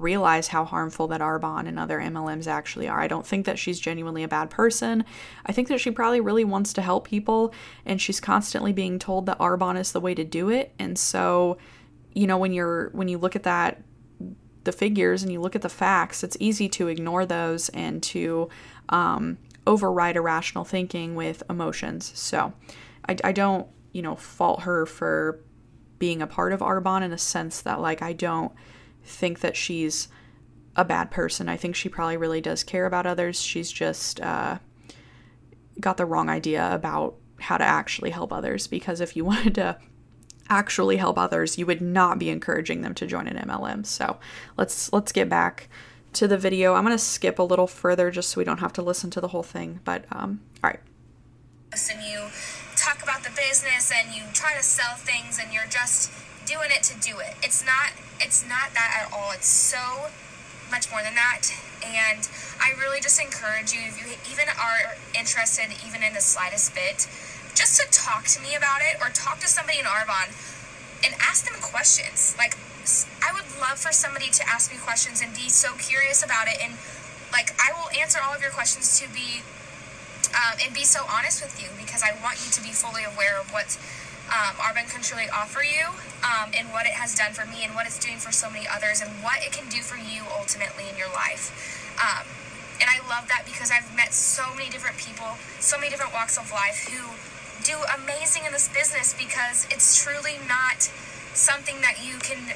realize 0.00 0.48
how 0.48 0.64
harmful 0.64 1.08
that 1.08 1.20
Arbonne 1.20 1.66
and 1.66 1.78
other 1.78 1.98
MLMs 1.98 2.46
actually 2.46 2.88
are. 2.88 3.00
I 3.00 3.08
don't 3.08 3.26
think 3.26 3.46
that 3.46 3.58
she's 3.58 3.80
genuinely 3.80 4.22
a 4.22 4.28
bad 4.28 4.50
person. 4.50 5.04
I 5.46 5.52
think 5.52 5.68
that 5.68 5.80
she 5.80 5.90
probably 5.90 6.20
really 6.20 6.44
wants 6.44 6.72
to 6.74 6.82
help 6.82 7.06
people 7.06 7.54
and 7.84 8.00
she's 8.00 8.20
constantly 8.20 8.72
being 8.72 8.98
told 8.98 9.26
that 9.26 9.38
Arbonne 9.38 9.78
is 9.78 9.92
the 9.92 10.00
way 10.00 10.14
to 10.14 10.24
do 10.24 10.50
it. 10.50 10.74
And 10.78 10.98
so, 10.98 11.58
you 12.12 12.26
know, 12.26 12.38
when 12.38 12.52
you're 12.52 12.90
when 12.90 13.08
you 13.08 13.18
look 13.18 13.36
at 13.36 13.42
that 13.44 13.82
the 14.64 14.72
figures 14.72 15.22
and 15.22 15.30
you 15.30 15.40
look 15.40 15.54
at 15.54 15.62
the 15.62 15.68
facts, 15.68 16.24
it's 16.24 16.36
easy 16.40 16.68
to 16.70 16.88
ignore 16.88 17.24
those 17.26 17.68
and 17.70 18.02
to 18.02 18.48
um, 18.88 19.38
override 19.66 20.16
irrational 20.16 20.64
thinking 20.64 21.14
with 21.14 21.42
emotions. 21.48 22.12
So 22.14 22.52
I, 23.08 23.16
I 23.22 23.32
don't, 23.32 23.66
you 23.92 24.02
know, 24.02 24.16
fault 24.16 24.62
her 24.62 24.86
for 24.86 25.40
being 25.98 26.20
a 26.20 26.26
part 26.26 26.52
of 26.52 26.60
Arbonne 26.60 27.02
in 27.02 27.12
a 27.12 27.18
sense 27.18 27.60
that, 27.62 27.80
like, 27.80 28.02
I 28.02 28.12
don't 28.12 28.52
think 29.04 29.40
that 29.40 29.56
she's 29.56 30.08
a 30.76 30.84
bad 30.84 31.10
person. 31.10 31.48
I 31.48 31.56
think 31.56 31.76
she 31.76 31.88
probably 31.88 32.16
really 32.16 32.40
does 32.40 32.64
care 32.64 32.86
about 32.86 33.06
others. 33.06 33.40
She's 33.40 33.70
just 33.70 34.20
uh, 34.20 34.58
got 35.80 35.96
the 35.96 36.06
wrong 36.06 36.28
idea 36.28 36.74
about 36.74 37.14
how 37.40 37.58
to 37.58 37.64
actually 37.64 38.10
help 38.10 38.32
others 38.32 38.66
because 38.66 39.00
if 39.00 39.16
you 39.16 39.24
wanted 39.24 39.54
to 39.56 39.78
actually 40.48 40.96
help 40.96 41.18
others, 41.18 41.58
you 41.58 41.66
would 41.66 41.80
not 41.80 42.18
be 42.18 42.30
encouraging 42.30 42.82
them 42.82 42.94
to 42.94 43.06
join 43.06 43.26
an 43.26 43.48
MLM. 43.48 43.86
So 43.86 44.18
let's 44.56 44.92
let's 44.92 45.12
get 45.12 45.28
back 45.28 45.68
to 46.14 46.28
the 46.28 46.38
video. 46.38 46.74
I'm 46.74 46.84
gonna 46.84 46.98
skip 46.98 47.38
a 47.38 47.42
little 47.42 47.66
further 47.66 48.10
just 48.10 48.30
so 48.30 48.40
we 48.40 48.44
don't 48.44 48.60
have 48.60 48.72
to 48.74 48.82
listen 48.82 49.10
to 49.10 49.20
the 49.20 49.28
whole 49.28 49.42
thing. 49.42 49.80
But 49.84 50.04
um, 50.12 50.40
all 50.62 50.70
right. 50.70 50.80
And 51.72 52.02
you 52.02 52.28
talk 52.76 53.02
about 53.02 53.24
the 53.24 53.30
business 53.30 53.90
and 53.92 54.14
you 54.14 54.22
try 54.32 54.54
to 54.56 54.62
sell 54.62 54.94
things 54.94 55.40
and 55.42 55.52
you're 55.52 55.66
just 55.68 56.12
doing 56.46 56.68
it 56.70 56.82
to 56.84 57.00
do 57.00 57.18
it. 57.18 57.34
It's 57.42 57.64
not 57.64 57.90
it's 58.24 58.40
not 58.48 58.72
that 58.72 59.04
at 59.04 59.12
all. 59.12 59.30
It's 59.36 59.46
so 59.46 60.08
much 60.72 60.90
more 60.90 61.04
than 61.04 61.14
that. 61.14 61.52
And 61.84 62.24
I 62.56 62.72
really 62.80 62.98
just 62.98 63.20
encourage 63.20 63.76
you 63.76 63.84
if 63.84 64.00
you 64.00 64.08
even 64.32 64.48
are 64.48 64.96
interested 65.12 65.68
even 65.84 66.02
in 66.02 66.16
the 66.16 66.24
slightest 66.24 66.74
bit 66.74 67.04
just 67.54 67.78
to 67.78 67.86
talk 67.92 68.24
to 68.34 68.40
me 68.40 68.56
about 68.56 68.80
it 68.80 68.98
or 68.98 69.12
talk 69.12 69.38
to 69.38 69.46
somebody 69.46 69.78
in 69.78 69.84
Arbonne 69.84 70.32
and 71.04 71.14
ask 71.20 71.44
them 71.44 71.60
questions. 71.60 72.34
Like, 72.40 72.56
I 73.22 73.30
would 73.36 73.46
love 73.60 73.78
for 73.78 73.92
somebody 73.92 74.32
to 74.32 74.42
ask 74.48 74.72
me 74.72 74.78
questions 74.80 75.20
and 75.20 75.32
be 75.36 75.52
so 75.52 75.76
curious 75.76 76.24
about 76.24 76.48
it. 76.48 76.58
And, 76.58 76.74
like, 77.30 77.54
I 77.60 77.70
will 77.76 77.92
answer 77.94 78.18
all 78.24 78.34
of 78.34 78.40
your 78.40 78.50
questions 78.50 78.98
to 79.00 79.06
be, 79.12 79.44
um, 80.34 80.58
and 80.64 80.74
be 80.74 80.82
so 80.82 81.04
honest 81.06 81.44
with 81.44 81.60
you 81.60 81.68
because 81.76 82.02
I 82.02 82.16
want 82.24 82.40
you 82.42 82.50
to 82.50 82.60
be 82.64 82.72
fully 82.72 83.04
aware 83.04 83.38
of 83.38 83.52
what 83.52 83.78
um, 84.32 84.56
can 84.88 85.02
truly 85.02 85.28
offer 85.28 85.62
you 85.62 85.90
um, 86.22 86.50
and 86.56 86.68
what 86.70 86.86
it 86.86 86.94
has 86.94 87.14
done 87.14 87.32
for 87.32 87.44
me 87.46 87.64
and 87.64 87.74
what 87.74 87.86
it's 87.86 87.98
doing 87.98 88.16
for 88.16 88.32
so 88.32 88.48
many 88.50 88.66
others 88.66 89.00
and 89.00 89.10
what 89.22 89.42
it 89.42 89.52
can 89.52 89.68
do 89.68 89.82
for 89.82 89.96
you 89.96 90.22
ultimately 90.38 90.88
in 90.88 90.96
your 90.96 91.10
life. 91.12 91.52
Um, 91.98 92.26
and 92.80 92.90
I 92.90 92.98
love 93.06 93.28
that 93.28 93.44
because 93.46 93.70
I've 93.70 93.90
met 93.94 94.12
so 94.14 94.54
many 94.54 94.70
different 94.70 94.98
people, 94.98 95.38
so 95.60 95.78
many 95.78 95.90
different 95.90 96.12
walks 96.12 96.38
of 96.38 96.50
life 96.50 96.86
who 96.90 97.14
do 97.62 97.78
amazing 97.90 98.44
in 98.44 98.52
this 98.52 98.68
business 98.68 99.14
because 99.14 99.66
it's 99.70 99.96
truly 100.02 100.38
not 100.46 100.90
something 101.34 101.80
that 101.80 102.04
you 102.04 102.18
can 102.18 102.54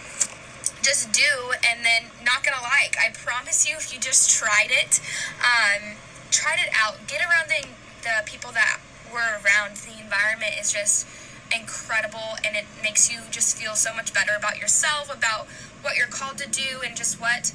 just 0.83 1.11
do 1.12 1.54
and 1.66 1.85
then 1.85 2.11
not 2.24 2.44
gonna 2.44 2.62
like. 2.62 2.96
I 2.98 3.11
promise 3.12 3.68
you, 3.68 3.76
if 3.76 3.92
you 3.92 4.00
just 4.00 4.31
tried 4.31 4.70
it, 4.70 5.00
um, 5.42 5.96
tried 6.31 6.59
it 6.61 6.70
out, 6.74 6.98
get 7.07 7.20
around 7.20 7.48
the, 7.48 7.66
the 8.02 8.22
people 8.26 8.52
that 8.52 8.81
were 9.12 9.40
around, 9.42 9.76
the 9.88 9.98
environment 10.00 10.52
is 10.61 10.72
just 10.72 11.07
incredible 11.54 12.37
and 12.44 12.56
it 12.56 12.64
makes 12.82 13.11
you 13.11 13.20
just 13.30 13.56
feel 13.56 13.74
so 13.74 13.94
much 13.94 14.12
better 14.12 14.32
about 14.37 14.58
yourself, 14.58 15.12
about 15.12 15.46
what 15.82 15.96
you're 15.96 16.06
called 16.06 16.38
to 16.38 16.48
do, 16.48 16.82
and 16.84 16.96
just 16.96 17.20
what 17.20 17.52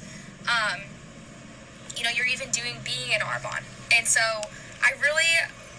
um, 0.48 0.82
you 1.96 2.04
know, 2.04 2.10
you're 2.10 2.26
even 2.26 2.50
doing 2.50 2.76
being 2.84 3.12
in 3.14 3.20
Arbonne. 3.20 3.64
And 3.96 4.06
so 4.06 4.20
I 4.82 4.92
really, 5.00 5.30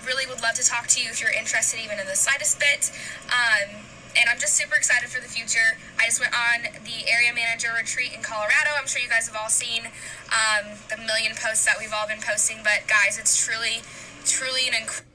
really 0.06 0.26
would 0.28 0.42
love 0.42 0.56
to 0.56 0.64
talk 0.64 0.88
to 0.88 1.02
you 1.02 1.10
if 1.10 1.22
you're 1.22 1.34
interested 1.34 1.80
even 1.84 2.00
in 2.00 2.08
the 2.08 2.16
slightest 2.16 2.60
bit. 2.60 2.92
Um, 3.28 3.84
and 4.16 4.30
I'm 4.30 4.40
just 4.40 4.56
super 4.56 4.76
excited 4.76 5.10
for 5.10 5.20
the 5.20 5.28
future. 5.28 5.76
I 6.00 6.06
just 6.06 6.22
went 6.22 6.32
on 6.32 6.72
the 6.86 7.10
area 7.12 7.34
manager 7.34 7.68
retreat 7.76 8.14
in 8.16 8.24
Colorado. 8.24 8.72
I'm 8.80 8.88
sure 8.88 9.02
you 9.02 9.10
guys 9.10 9.28
have 9.28 9.36
all 9.36 9.50
seen 9.50 9.92
um, 10.32 10.80
the 10.90 10.98
million 10.98 11.36
posts 11.36 11.66
that 11.66 11.76
we've 11.80 11.92
all 11.94 12.08
been 12.08 12.24
posting, 12.24 12.64
but 12.64 12.88
guys, 12.88 13.20
it's 13.20 13.36
truly, 13.36 13.84
truly 14.26 14.68
an 14.68 14.76
incredible. 14.76 15.15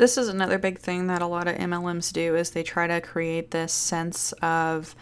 This 0.00 0.16
is 0.16 0.28
another 0.28 0.56
big 0.56 0.78
thing 0.78 1.08
that 1.08 1.20
a 1.20 1.26
lot 1.26 1.46
of 1.46 1.56
MLMs 1.56 2.10
do 2.10 2.34
is 2.34 2.52
they 2.52 2.62
try 2.62 2.86
to 2.86 3.02
create 3.02 3.50
this 3.50 3.70
sense 3.70 4.32
of 4.40 4.96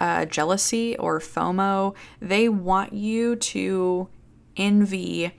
uh, 0.00 0.24
jealousy 0.24 0.98
or 0.98 1.20
FOMO. 1.20 1.94
They 2.20 2.48
want 2.48 2.92
you 2.92 3.36
to 3.36 4.08
envy 4.56 5.30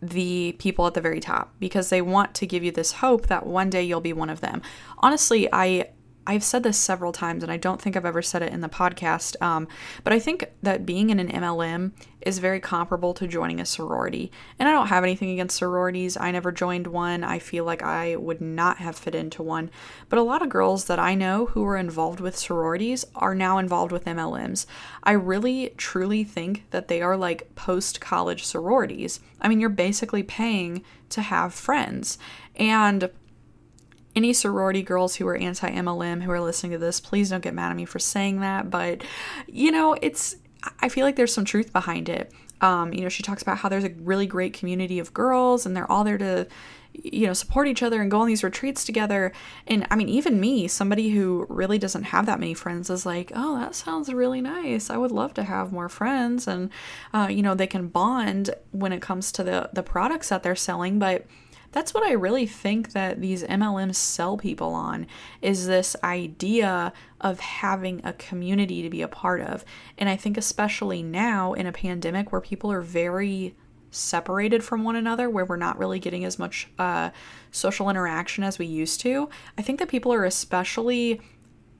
the 0.00 0.56
people 0.58 0.86
at 0.86 0.94
the 0.94 1.02
very 1.02 1.20
top 1.20 1.52
because 1.60 1.90
they 1.90 2.00
want 2.00 2.34
to 2.36 2.46
give 2.46 2.64
you 2.64 2.72
this 2.72 2.92
hope 2.92 3.26
that 3.26 3.44
one 3.44 3.68
day 3.68 3.82
you'll 3.82 4.00
be 4.00 4.14
one 4.14 4.30
of 4.30 4.40
them. 4.40 4.62
Honestly, 5.00 5.46
I 5.52 5.90
I've 6.26 6.44
said 6.44 6.62
this 6.62 6.78
several 6.78 7.10
times, 7.10 7.42
and 7.42 7.50
I 7.50 7.56
don't 7.56 7.80
think 7.80 7.96
I've 7.96 8.06
ever 8.06 8.22
said 8.22 8.42
it 8.42 8.52
in 8.52 8.60
the 8.60 8.68
podcast. 8.68 9.40
Um, 9.42 9.66
but 10.04 10.12
I 10.12 10.20
think 10.20 10.44
that 10.62 10.86
being 10.86 11.10
in 11.10 11.18
an 11.18 11.28
MLM 11.28 11.92
is 12.20 12.38
very 12.38 12.60
comparable 12.60 13.12
to 13.14 13.26
joining 13.26 13.60
a 13.60 13.66
sorority. 13.66 14.30
And 14.58 14.68
I 14.68 14.72
don't 14.72 14.86
have 14.86 15.02
anything 15.02 15.30
against 15.30 15.56
sororities. 15.56 16.16
I 16.16 16.30
never 16.30 16.52
joined 16.52 16.86
one. 16.86 17.24
I 17.24 17.40
feel 17.40 17.64
like 17.64 17.82
I 17.82 18.14
would 18.14 18.40
not 18.40 18.78
have 18.78 18.96
fit 18.96 19.16
into 19.16 19.42
one. 19.42 19.70
But 20.08 20.20
a 20.20 20.22
lot 20.22 20.42
of 20.42 20.48
girls 20.48 20.84
that 20.84 21.00
I 21.00 21.16
know 21.16 21.46
who 21.46 21.62
were 21.62 21.76
involved 21.76 22.20
with 22.20 22.38
sororities 22.38 23.04
are 23.16 23.34
now 23.34 23.58
involved 23.58 23.90
with 23.90 24.04
MLMs. 24.04 24.66
I 25.02 25.12
really, 25.12 25.74
truly 25.76 26.22
think 26.22 26.70
that 26.70 26.86
they 26.86 27.02
are 27.02 27.16
like 27.16 27.52
post 27.56 28.00
college 28.00 28.44
sororities. 28.44 29.18
I 29.40 29.48
mean, 29.48 29.58
you're 29.58 29.68
basically 29.70 30.22
paying 30.22 30.84
to 31.10 31.22
have 31.22 31.52
friends. 31.52 32.16
And 32.54 33.10
any 34.14 34.32
sorority 34.32 34.82
girls 34.82 35.16
who 35.16 35.26
are 35.26 35.36
anti 35.36 35.70
MLM 35.70 36.22
who 36.22 36.30
are 36.30 36.40
listening 36.40 36.72
to 36.72 36.78
this, 36.78 37.00
please 37.00 37.30
don't 37.30 37.42
get 37.42 37.54
mad 37.54 37.70
at 37.70 37.76
me 37.76 37.84
for 37.84 37.98
saying 37.98 38.40
that. 38.40 38.70
But, 38.70 39.02
you 39.46 39.70
know, 39.70 39.96
it's, 40.02 40.36
I 40.80 40.88
feel 40.88 41.04
like 41.04 41.16
there's 41.16 41.34
some 41.34 41.44
truth 41.44 41.72
behind 41.72 42.08
it. 42.08 42.32
Um, 42.60 42.92
you 42.92 43.00
know, 43.00 43.08
she 43.08 43.22
talks 43.22 43.42
about 43.42 43.58
how 43.58 43.68
there's 43.68 43.84
a 43.84 43.90
really 43.98 44.26
great 44.26 44.52
community 44.52 44.98
of 44.98 45.12
girls 45.12 45.66
and 45.66 45.76
they're 45.76 45.90
all 45.90 46.04
there 46.04 46.18
to, 46.18 46.46
you 46.92 47.26
know, 47.26 47.32
support 47.32 47.66
each 47.66 47.82
other 47.82 48.00
and 48.00 48.10
go 48.10 48.20
on 48.20 48.28
these 48.28 48.44
retreats 48.44 48.84
together. 48.84 49.32
And 49.66 49.86
I 49.90 49.96
mean, 49.96 50.08
even 50.08 50.38
me, 50.38 50.68
somebody 50.68 51.10
who 51.10 51.46
really 51.48 51.78
doesn't 51.78 52.04
have 52.04 52.26
that 52.26 52.38
many 52.38 52.54
friends, 52.54 52.88
is 52.90 53.04
like, 53.04 53.32
oh, 53.34 53.58
that 53.58 53.74
sounds 53.74 54.12
really 54.12 54.40
nice. 54.40 54.90
I 54.90 54.96
would 54.96 55.10
love 55.10 55.34
to 55.34 55.42
have 55.42 55.72
more 55.72 55.88
friends. 55.88 56.46
And, 56.46 56.70
uh, 57.12 57.28
you 57.30 57.42
know, 57.42 57.54
they 57.54 57.66
can 57.66 57.88
bond 57.88 58.50
when 58.70 58.92
it 58.92 59.02
comes 59.02 59.32
to 59.32 59.42
the, 59.42 59.70
the 59.72 59.82
products 59.82 60.28
that 60.28 60.42
they're 60.42 60.54
selling. 60.54 60.98
But, 61.00 61.26
that's 61.72 61.92
what 61.94 62.04
I 62.04 62.12
really 62.12 62.46
think 62.46 62.92
that 62.92 63.20
these 63.20 63.42
MLMs 63.44 63.96
sell 63.96 64.36
people 64.36 64.74
on 64.74 65.06
is 65.40 65.66
this 65.66 65.96
idea 66.04 66.92
of 67.20 67.40
having 67.40 68.00
a 68.04 68.12
community 68.12 68.82
to 68.82 68.90
be 68.90 69.02
a 69.02 69.08
part 69.08 69.40
of. 69.40 69.64
And 69.98 70.08
I 70.08 70.16
think 70.16 70.36
especially 70.36 71.02
now 71.02 71.54
in 71.54 71.66
a 71.66 71.72
pandemic 71.72 72.30
where 72.30 72.40
people 72.40 72.70
are 72.70 72.82
very 72.82 73.56
separated 73.90 74.64
from 74.64 74.84
one 74.84 74.96
another 74.96 75.28
where 75.28 75.44
we're 75.44 75.56
not 75.56 75.78
really 75.78 75.98
getting 75.98 76.24
as 76.24 76.38
much 76.38 76.68
uh, 76.78 77.10
social 77.50 77.90
interaction 77.90 78.42
as 78.42 78.58
we 78.58 78.64
used 78.64 79.00
to 79.00 79.28
i 79.58 79.62
think 79.62 79.78
that 79.78 79.86
people 79.86 80.10
are 80.10 80.24
especially 80.24 81.20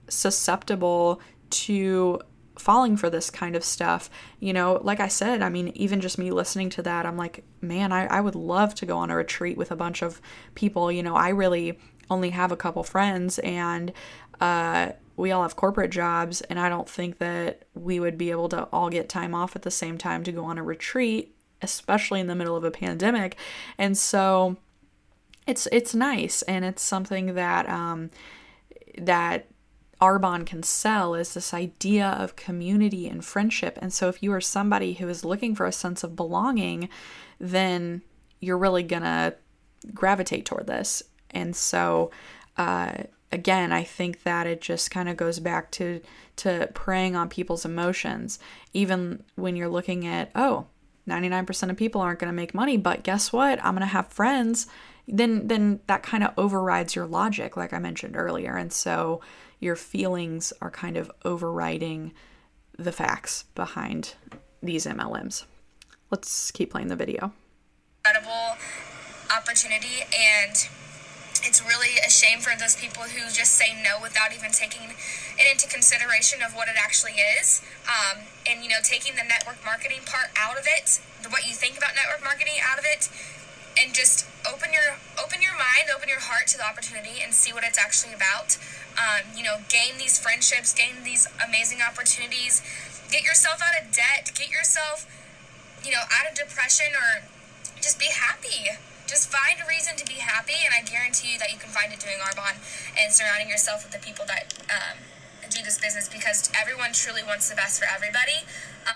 susceptible 0.08 1.22
to 1.48 2.20
falling 2.62 2.96
for 2.96 3.10
this 3.10 3.28
kind 3.30 3.56
of 3.56 3.64
stuff. 3.64 4.08
You 4.40 4.52
know, 4.52 4.80
like 4.82 5.00
I 5.00 5.08
said, 5.08 5.42
I 5.42 5.48
mean, 5.48 5.68
even 5.74 6.00
just 6.00 6.18
me 6.18 6.30
listening 6.30 6.70
to 6.70 6.82
that, 6.82 7.04
I'm 7.04 7.16
like, 7.16 7.44
man, 7.60 7.92
I, 7.92 8.06
I 8.06 8.20
would 8.20 8.34
love 8.34 8.74
to 8.76 8.86
go 8.86 8.98
on 8.98 9.10
a 9.10 9.16
retreat 9.16 9.56
with 9.56 9.70
a 9.70 9.76
bunch 9.76 10.02
of 10.02 10.20
people. 10.54 10.90
You 10.90 11.02
know, 11.02 11.16
I 11.16 11.30
really 11.30 11.78
only 12.08 12.30
have 12.30 12.52
a 12.52 12.56
couple 12.56 12.82
friends 12.82 13.38
and 13.40 13.92
uh, 14.40 14.92
we 15.16 15.30
all 15.30 15.42
have 15.42 15.56
corporate 15.56 15.90
jobs, 15.90 16.40
and 16.42 16.58
I 16.58 16.68
don't 16.68 16.88
think 16.88 17.18
that 17.18 17.64
we 17.74 18.00
would 18.00 18.16
be 18.16 18.30
able 18.30 18.48
to 18.48 18.64
all 18.72 18.88
get 18.88 19.08
time 19.08 19.34
off 19.34 19.54
at 19.54 19.62
the 19.62 19.70
same 19.70 19.98
time 19.98 20.24
to 20.24 20.32
go 20.32 20.44
on 20.44 20.58
a 20.58 20.62
retreat, 20.62 21.36
especially 21.60 22.18
in 22.18 22.26
the 22.26 22.34
middle 22.34 22.56
of 22.56 22.64
a 22.64 22.70
pandemic. 22.70 23.36
And 23.78 23.96
so 23.96 24.56
it's 25.46 25.68
it's 25.70 25.94
nice 25.94 26.42
and 26.42 26.64
it's 26.64 26.82
something 26.82 27.34
that 27.34 27.68
um 27.68 28.10
that 28.98 29.46
Arbonne 30.02 30.44
can 30.44 30.64
sell 30.64 31.14
is 31.14 31.32
this 31.32 31.54
idea 31.54 32.08
of 32.08 32.34
community 32.34 33.06
and 33.06 33.24
friendship. 33.24 33.78
And 33.80 33.92
so, 33.92 34.08
if 34.08 34.20
you 34.20 34.32
are 34.32 34.40
somebody 34.40 34.94
who 34.94 35.08
is 35.08 35.24
looking 35.24 35.54
for 35.54 35.64
a 35.64 35.72
sense 35.72 36.02
of 36.02 36.16
belonging, 36.16 36.88
then 37.38 38.02
you're 38.40 38.58
really 38.58 38.82
to 38.82 39.36
gravitate 39.94 40.44
toward 40.44 40.66
this. 40.66 41.04
And 41.30 41.54
so, 41.54 42.10
uh, 42.56 43.04
again, 43.30 43.70
I 43.70 43.84
think 43.84 44.24
that 44.24 44.48
it 44.48 44.60
just 44.60 44.90
kind 44.90 45.08
of 45.08 45.16
goes 45.16 45.38
back 45.38 45.70
to 45.72 46.00
to 46.34 46.68
preying 46.74 47.14
on 47.14 47.28
people's 47.28 47.64
emotions, 47.64 48.40
even 48.72 49.22
when 49.36 49.54
you're 49.54 49.68
looking 49.68 50.04
at 50.04 50.32
oh, 50.34 50.66
99% 51.08 51.70
of 51.70 51.76
people 51.76 52.00
aren't 52.00 52.18
going 52.18 52.30
to 52.32 52.36
make 52.36 52.54
money, 52.54 52.76
but 52.76 53.04
guess 53.04 53.32
what? 53.32 53.64
I'm 53.64 53.74
going 53.74 53.80
to 53.80 53.86
have 53.86 54.08
friends. 54.08 54.66
Then 55.06 55.46
then 55.46 55.78
that 55.86 56.02
kind 56.02 56.24
of 56.24 56.32
overrides 56.36 56.96
your 56.96 57.06
logic, 57.06 57.56
like 57.56 57.72
I 57.72 57.78
mentioned 57.78 58.16
earlier. 58.16 58.56
And 58.56 58.72
so 58.72 59.20
your 59.62 59.76
feelings 59.76 60.52
are 60.60 60.70
kind 60.70 60.96
of 60.96 61.10
overriding 61.24 62.12
the 62.76 62.90
facts 62.90 63.44
behind 63.54 64.16
these 64.60 64.86
MLMs. 64.86 65.44
Let's 66.10 66.50
keep 66.50 66.72
playing 66.72 66.88
the 66.88 66.96
video. 66.96 67.32
Incredible 68.04 68.58
opportunity, 69.30 70.02
and 70.10 70.50
it's 71.46 71.62
really 71.62 71.94
a 72.04 72.10
shame 72.10 72.40
for 72.40 72.58
those 72.58 72.74
people 72.74 73.04
who 73.04 73.30
just 73.30 73.54
say 73.54 73.70
no 73.70 74.02
without 74.02 74.34
even 74.34 74.50
taking 74.50 74.90
it 74.90 75.46
into 75.46 75.68
consideration 75.70 76.42
of 76.42 76.54
what 76.58 76.66
it 76.66 76.74
actually 76.76 77.22
is. 77.38 77.62
Um, 77.86 78.26
and 78.50 78.64
you 78.64 78.68
know, 78.68 78.82
taking 78.82 79.14
the 79.14 79.22
network 79.22 79.62
marketing 79.64 80.02
part 80.04 80.34
out 80.34 80.58
of 80.58 80.66
it, 80.66 80.98
what 81.30 81.46
you 81.46 81.54
think 81.54 81.78
about 81.78 81.94
network 81.94 82.22
marketing 82.26 82.58
out 82.66 82.82
of 82.82 82.84
it, 82.84 83.08
and 83.78 83.94
just 83.94 84.26
open 84.42 84.74
your 84.74 84.98
open 85.22 85.38
your 85.40 85.54
mind, 85.54 85.86
open 85.94 86.10
your 86.10 86.20
heart 86.20 86.50
to 86.50 86.58
the 86.58 86.66
opportunity, 86.66 87.22
and 87.22 87.32
see 87.32 87.54
what 87.54 87.62
it's 87.62 87.78
actually 87.78 88.12
about 88.12 88.58
um, 88.98 89.36
you 89.36 89.42
know, 89.42 89.58
gain 89.68 89.98
these 89.98 90.18
friendships, 90.18 90.72
gain 90.72 91.04
these 91.04 91.26
amazing 91.44 91.80
opportunities, 91.80 92.62
get 93.10 93.22
yourself 93.22 93.60
out 93.62 93.80
of 93.80 93.92
debt, 93.92 94.30
get 94.34 94.50
yourself, 94.50 95.06
you 95.84 95.90
know, 95.90 96.02
out 96.12 96.30
of 96.30 96.36
depression, 96.36 96.94
or 96.94 97.28
just 97.80 97.98
be 97.98 98.06
happy. 98.06 98.70
Just 99.06 99.28
find 99.30 99.60
a 99.60 99.68
reason 99.68 99.96
to 99.96 100.06
be 100.06 100.22
happy, 100.22 100.56
and 100.64 100.72
I 100.72 100.88
guarantee 100.88 101.32
you 101.32 101.38
that 101.38 101.52
you 101.52 101.58
can 101.58 101.68
find 101.68 101.92
it 101.92 102.00
doing 102.00 102.16
Arbonne 102.22 102.56
and 102.98 103.12
surrounding 103.12 103.48
yourself 103.48 103.84
with 103.84 103.92
the 103.92 103.98
people 103.98 104.24
that 104.26 104.54
um, 104.70 104.96
do 105.50 105.62
this 105.62 105.78
business 105.78 106.08
because 106.08 106.50
everyone 106.58 106.92
truly 106.92 107.22
wants 107.22 107.50
the 107.50 107.56
best 107.56 107.80
for 107.80 107.86
everybody. 107.92 108.46
Um, 108.86 108.94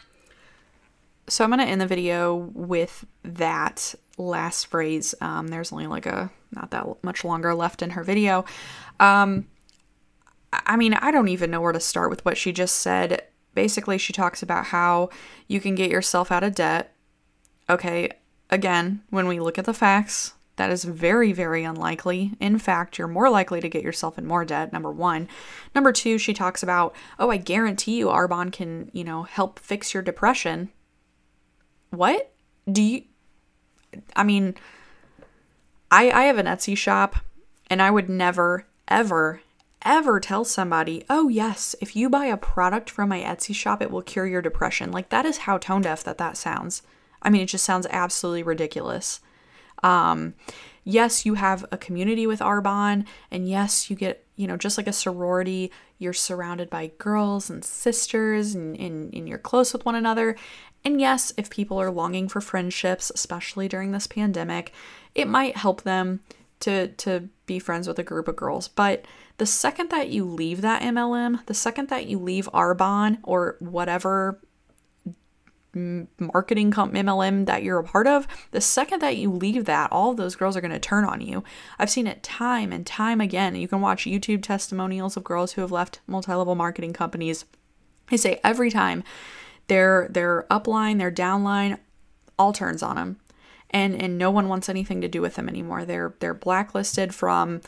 so 1.28 1.44
I'm 1.44 1.50
going 1.50 1.61
to 1.61 1.66
end 1.66 1.80
the 1.80 1.87
video 1.87 2.35
with 2.54 3.04
that 3.24 3.94
last 4.16 4.68
phrase. 4.68 5.14
Um, 5.20 5.48
there's 5.48 5.72
only 5.72 5.87
like 5.87 6.06
a 6.06 6.30
not 6.52 6.70
that 6.70 6.87
much 7.02 7.24
longer 7.24 7.54
left 7.54 7.82
in 7.82 7.90
her 7.90 8.02
video. 8.02 8.44
Um, 9.00 9.46
I 10.64 10.77
mean, 10.77 10.95
I 10.95 11.11
don't 11.11 11.29
even 11.29 11.51
know 11.51 11.61
where 11.61 11.73
to 11.73 11.81
start 11.81 12.11
with 12.11 12.25
what 12.25 12.37
she 12.37 12.53
just 12.53 12.77
said. 12.77 13.23
Basically, 13.55 13.99
she 13.99 14.12
talks 14.12 14.42
about 14.42 14.66
how 14.66 15.11
you 15.49 15.61
can 15.61 15.75
get 15.75 15.90
yourself 15.90 16.31
out 16.31 16.45
of 16.45 16.55
debt. 16.55 16.95
Okay, 17.69 18.11
again, 18.51 19.03
when 19.11 19.27
we 19.27 19.40
look 19.40 19.59
at 19.59 19.64
the 19.64 19.75
facts, 19.75 20.35
that 20.57 20.71
is 20.71 20.85
very, 20.85 21.33
very 21.33 21.64
unlikely. 21.64 22.33
In 22.40 22.59
fact, 22.59 22.99
you're 22.99 23.09
more 23.09 23.29
likely 23.29 23.61
to 23.61 23.69
get 23.69 23.83
yourself 23.83 24.19
in 24.19 24.27
more 24.27 24.45
debt, 24.45 24.73
number 24.73 24.90
one. 24.90 25.29
Number 25.75 25.92
two, 25.92 26.16
she 26.19 26.33
talks 26.33 26.62
about, 26.62 26.95
oh, 27.19 27.31
I 27.31 27.37
guarantee 27.37 27.99
you 27.99 28.07
Arbonne 28.07 28.53
can, 28.53 28.90
you 28.92 29.05
know, 29.05 29.25
help 29.25 29.59
fix 29.59 29.92
your 29.92 30.03
depression. 30.03 30.71
What? 31.90 32.33
Do 32.71 32.83
you. 32.83 33.03
I 34.14 34.25
mean, 34.25 34.55
I, 35.90 36.11
I 36.11 36.23
have 36.25 36.38
an 36.38 36.47
Etsy 36.47 36.77
shop, 36.77 37.16
and 37.69 37.81
I 37.81 37.90
would 37.90 38.09
never, 38.09 38.66
ever, 38.88 39.40
ever 39.87 40.20
tell 40.20 40.44
somebody, 40.44 41.05
oh, 41.09 41.29
yes, 41.29 41.75
if 41.81 41.96
you 41.96 42.11
buy 42.11 42.27
a 42.27 42.37
product 42.37 42.90
from 42.90 43.09
my 43.09 43.20
Etsy 43.20 43.55
shop, 43.55 43.81
it 43.81 43.90
will 43.90 44.03
cure 44.03 44.27
your 44.27 44.42
depression. 44.42 44.90
Like, 44.90 45.09
that 45.11 45.25
is 45.25 45.38
how 45.38 45.59
tone 45.59 45.83
deaf 45.83 46.05
that 46.05 46.18
that 46.18 46.37
sounds. 46.37 46.83
I 47.22 47.31
mean, 47.31 47.42
it 47.42 47.46
just 47.46 47.64
sounds 47.64 47.87
absolutely 47.90 48.42
ridiculous. 48.42 49.20
Um, 49.83 50.35
yes, 50.85 51.25
you 51.25 51.35
have 51.35 51.64
a 51.70 51.79
community 51.79 52.27
with 52.27 52.40
Arbonne, 52.40 53.07
and 53.31 53.49
yes, 53.49 53.88
you 53.88 53.96
get, 53.96 54.27
you 54.37 54.46
know, 54.46 54.57
just 54.57 54.77
like 54.77 54.87
a 54.87 54.92
sorority, 54.92 55.70
you're 55.99 56.12
surrounded 56.12 56.68
by 56.68 56.92
girls 56.99 57.49
and 57.49 57.64
sisters, 57.64 58.55
and, 58.55 58.79
and, 58.79 59.14
and 59.14 59.29
you're 59.29 59.38
close 59.38 59.72
with 59.72 59.85
one 59.85 59.94
another. 59.94 60.37
And 60.85 61.01
yes, 61.01 61.33
if 61.37 61.51
people 61.51 61.81
are 61.81 61.90
longing 61.90 62.29
for 62.29 62.40
friendships, 62.40 63.11
especially 63.14 63.68
during 63.68 63.92
this 63.92 64.07
pandemic, 64.07 64.72
it 65.14 65.27
might 65.27 65.57
help 65.57 65.83
them 65.83 66.20
to 66.61 66.88
to 66.88 67.29
be 67.44 67.59
friends 67.59 67.87
with 67.87 67.99
a 67.99 68.05
group 68.05 68.29
of 68.29 68.37
girls. 68.37 68.68
But 68.68 69.05
the 69.38 69.46
second 69.46 69.90
that 69.90 70.09
you 70.09 70.25
leave 70.25 70.62
that 70.62 70.83
MLM, 70.83 71.44
the 71.46 71.55
second 71.55 71.88
that 71.88 72.07
you 72.07 72.18
leave 72.18 72.49
Arbonne 72.53 73.18
or 73.22 73.57
whatever 73.61 74.40
marketing 75.75 76.72
MLM 76.72 77.46
that 77.46 77.62
you're 77.62 77.79
a 77.79 77.85
part 77.85 78.07
of, 78.07 78.27
the 78.51 78.61
second 78.61 79.01
that 79.03 79.16
you 79.16 79.31
leave 79.31 79.66
that, 79.66 79.92
all 79.92 80.11
of 80.11 80.16
those 80.16 80.37
girls 80.37 80.57
are 80.57 80.61
going 80.61 80.70
to 80.70 80.79
turn 80.79 81.05
on 81.05 81.20
you. 81.20 81.44
I've 81.79 81.90
seen 81.90 82.07
it 82.07 82.22
time 82.22 82.72
and 82.72 82.87
time 82.87 83.20
again. 83.20 83.55
You 83.55 83.68
can 83.68 83.81
watch 83.81 84.05
YouTube 84.05 84.42
testimonials 84.42 85.16
of 85.16 85.25
girls 85.25 85.53
who 85.53 85.61
have 85.61 85.72
left 85.72 86.01
multi-level 86.07 86.55
marketing 86.55 86.92
companies. 86.92 87.44
They 88.11 88.16
say 88.16 88.40
every 88.42 88.70
time 88.70 89.05
their 89.68 90.09
their 90.09 90.46
upline, 90.51 90.99
their 90.99 91.12
downline 91.12 91.79
all 92.38 92.53
turns 92.53 92.83
on 92.83 92.96
them. 92.96 93.16
And 93.70 94.01
and 94.01 94.16
no 94.16 94.31
one 94.31 94.49
wants 94.49 94.68
anything 94.68 95.01
to 95.01 95.09
do 95.09 95.20
with 95.20 95.35
them 95.35 95.49
anymore. 95.49 95.85
They're 95.85 96.14
they're 96.20 96.35
blacklisted 96.35 97.14
from 97.14 97.61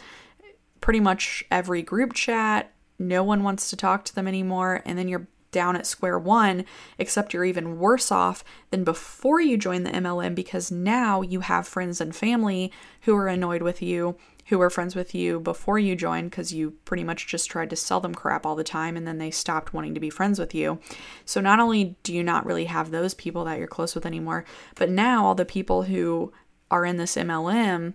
pretty 0.81 1.01
much 1.01 1.45
every 1.51 1.83
group 1.83 2.13
chat. 2.13 2.73
No 2.99 3.23
one 3.23 3.43
wants 3.43 3.71
to 3.71 3.77
talk 3.77 4.05
to 4.07 4.15
them 4.15 4.29
anymore 4.29 4.83
and 4.85 4.99
then 4.99 5.09
you're 5.09 5.29
down 5.51 5.77
at 5.77 5.87
square 5.87 6.19
one, 6.19 6.65
except 6.99 7.33
you're 7.33 7.45
even 7.45 7.79
worse 7.79 8.13
off 8.13 8.45
than 8.71 8.85
before 8.85 9.41
you 9.41 9.57
joined 9.57 9.87
the 9.87 9.91
MLM 9.91 10.35
because 10.35 10.71
now 10.71 11.23
you 11.23 11.41
have 11.41 11.67
friends 11.67 12.01
and 12.01 12.15
family 12.15 12.71
who 13.03 13.17
are 13.17 13.29
annoyed 13.29 13.63
with 13.63 13.81
you, 13.81 14.17
who 14.47 14.59
were 14.59 14.71
friends 14.71 14.95
with 14.95 15.15
you 15.15 15.41
before 15.41 15.79
you 15.79 15.95
joined 15.95 16.31
because 16.31 16.53
you 16.53 16.73
pretty 16.85 17.05
much 17.05 17.27
just 17.27 17.51
tried 17.51 17.71
to 17.71 17.77
sell 17.77 18.01
them 18.01 18.15
crap 18.15 18.45
all 18.45 18.57
the 18.57 18.65
time 18.65 18.97
and 18.97 19.07
then 19.07 19.19
they 19.19 19.31
stopped 19.31 19.73
wanting 19.73 19.95
to 19.95 20.01
be 20.01 20.11
friends 20.11 20.39
with 20.39 20.55
you. 20.55 20.79
So 21.25 21.41
not 21.41 21.61
only 21.61 21.97
do 22.03 22.15
you 22.15 22.23
not 22.23 22.47
really 22.47 22.67
have 22.67 22.91
those 22.91 23.15
people 23.15 23.45
that 23.45 23.59
you're 23.59 23.67
close 23.67 23.95
with 23.95 24.07
anymore, 24.07 24.45
but 24.75 24.91
now 24.91 25.25
all 25.25 25.35
the 25.35 25.45
people 25.45 25.85
who 25.85 26.33
are 26.71 26.85
in 26.85 26.99
this 26.99 27.17
MLM 27.17 27.95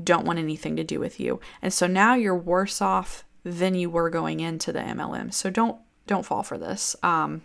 don't 0.00 0.26
want 0.26 0.38
anything 0.38 0.76
to 0.76 0.84
do 0.84 0.98
with 0.98 1.20
you. 1.20 1.40
And 1.60 1.72
so 1.72 1.86
now 1.86 2.14
you're 2.14 2.36
worse 2.36 2.80
off 2.80 3.24
than 3.44 3.74
you 3.74 3.90
were 3.90 4.10
going 4.10 4.40
into 4.40 4.72
the 4.72 4.80
MLM. 4.80 5.32
So 5.32 5.50
don't 5.50 5.78
don't 6.06 6.26
fall 6.26 6.42
for 6.42 6.58
this. 6.58 6.96
Um, 7.02 7.42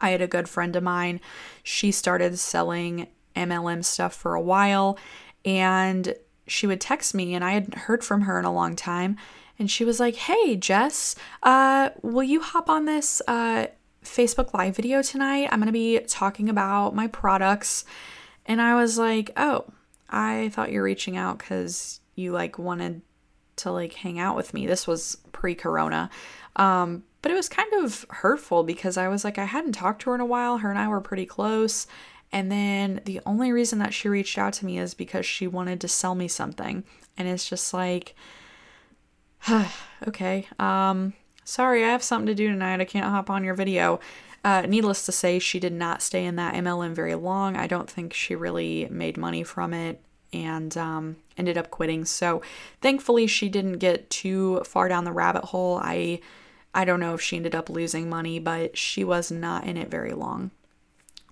I 0.00 0.10
had 0.10 0.22
a 0.22 0.26
good 0.26 0.48
friend 0.48 0.74
of 0.74 0.82
mine. 0.82 1.20
She 1.62 1.92
started 1.92 2.38
selling 2.38 3.08
MLM 3.36 3.84
stuff 3.84 4.14
for 4.14 4.34
a 4.34 4.40
while 4.40 4.98
and 5.44 6.14
she 6.46 6.66
would 6.66 6.80
text 6.80 7.14
me 7.14 7.34
and 7.34 7.44
I 7.44 7.52
hadn't 7.52 7.74
heard 7.74 8.04
from 8.04 8.22
her 8.22 8.38
in 8.38 8.44
a 8.44 8.52
long 8.52 8.76
time 8.76 9.16
and 9.58 9.70
she 9.70 9.84
was 9.84 10.00
like, 10.00 10.16
"Hey, 10.16 10.56
Jess, 10.56 11.14
uh, 11.42 11.90
will 12.02 12.24
you 12.24 12.40
hop 12.40 12.68
on 12.68 12.86
this 12.86 13.22
uh, 13.28 13.66
Facebook 14.04 14.52
live 14.52 14.76
video 14.76 15.00
tonight? 15.00 15.48
I'm 15.50 15.60
going 15.60 15.66
to 15.66 15.72
be 15.72 16.00
talking 16.00 16.48
about 16.48 16.94
my 16.94 17.06
products." 17.06 17.84
And 18.46 18.60
I 18.60 18.74
was 18.74 18.98
like, 18.98 19.30
"Oh, 19.36 19.66
I 20.08 20.50
thought 20.50 20.72
you're 20.72 20.82
reaching 20.82 21.16
out 21.16 21.38
cuz 21.38 22.00
you 22.14 22.32
like 22.32 22.58
wanted 22.58 23.02
to 23.56 23.70
like 23.70 23.94
hang 23.94 24.18
out 24.18 24.36
with 24.36 24.54
me. 24.54 24.66
This 24.66 24.86
was 24.86 25.18
pre-corona." 25.32 26.10
Um, 26.56 27.04
but 27.22 27.32
it 27.32 27.36
was 27.36 27.48
kind 27.48 27.72
of 27.82 28.04
hurtful 28.10 28.64
because 28.64 28.96
I 28.96 29.08
was 29.08 29.24
like, 29.24 29.38
I 29.38 29.44
hadn't 29.44 29.72
talked 29.72 30.02
to 30.02 30.10
her 30.10 30.14
in 30.14 30.20
a 30.20 30.26
while. 30.26 30.58
Her 30.58 30.68
and 30.68 30.78
I 30.78 30.88
were 30.88 31.00
pretty 31.00 31.24
close. 31.24 31.86
And 32.30 32.52
then 32.52 33.00
the 33.04 33.20
only 33.24 33.50
reason 33.50 33.78
that 33.78 33.94
she 33.94 34.08
reached 34.08 34.36
out 34.36 34.52
to 34.54 34.66
me 34.66 34.78
is 34.78 34.92
because 34.92 35.24
she 35.24 35.46
wanted 35.46 35.80
to 35.80 35.88
sell 35.88 36.14
me 36.14 36.28
something. 36.28 36.84
And 37.16 37.28
it's 37.28 37.48
just 37.48 37.72
like, 37.72 38.14
okay, 40.06 40.48
um, 40.58 41.14
sorry, 41.44 41.84
I 41.84 41.88
have 41.88 42.02
something 42.02 42.26
to 42.26 42.34
do 42.34 42.48
tonight. 42.48 42.80
I 42.80 42.84
can't 42.84 43.06
hop 43.06 43.30
on 43.30 43.44
your 43.44 43.54
video. 43.54 44.00
Uh, 44.44 44.62
needless 44.68 45.06
to 45.06 45.12
say, 45.12 45.38
she 45.38 45.58
did 45.58 45.72
not 45.72 46.02
stay 46.02 46.24
in 46.24 46.36
that 46.36 46.54
MLM 46.54 46.94
very 46.94 47.14
long. 47.14 47.56
I 47.56 47.66
don't 47.66 47.90
think 47.90 48.12
she 48.12 48.36
really 48.36 48.86
made 48.90 49.16
money 49.16 49.42
from 49.42 49.72
it 49.72 50.00
and 50.34 50.76
um, 50.76 51.16
ended 51.38 51.56
up 51.56 51.70
quitting. 51.70 52.04
So 52.04 52.42
thankfully, 52.82 53.26
she 53.26 53.48
didn't 53.48 53.78
get 53.78 54.10
too 54.10 54.60
far 54.64 54.88
down 54.88 55.04
the 55.04 55.12
rabbit 55.12 55.46
hole. 55.46 55.80
I 55.82 56.20
I 56.74 56.84
don't 56.84 57.00
know 57.00 57.14
if 57.14 57.20
she 57.20 57.36
ended 57.36 57.54
up 57.54 57.70
losing 57.70 58.10
money, 58.10 58.38
but 58.38 58.76
she 58.76 59.04
was 59.04 59.30
not 59.30 59.64
in 59.64 59.76
it 59.76 59.90
very 59.90 60.12
long. 60.12 60.50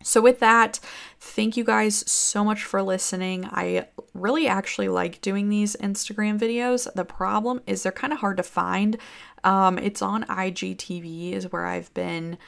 So, 0.05 0.21
with 0.21 0.41
that, 0.41 0.81
thank 1.21 1.57
you 1.57 1.65
guys 1.65 2.11
so 2.11 2.45
much 2.45 2.63
for 2.63 2.83
listening. 2.83 3.49
I 3.51 3.87
really 4.15 4.49
actually 4.49 4.89
like 4.89 5.21
doing 5.21 5.49
these 5.49 5.77
Instagram 5.77 6.39
videos. 6.39 6.93
The 6.95 7.05
problem 7.05 7.61
is 7.67 7.83
they're 7.83 7.93
kind 7.93 8.13
of 8.13 8.21
hard 8.21 8.37
to 8.39 8.43
find. 8.43 8.97
Um, 9.45 9.79
it's 9.79 10.03
on 10.03 10.25
IGTV, 10.25 11.33
is 11.33 11.51
where 11.53 11.67
I've 11.67 11.93
been 11.95 12.39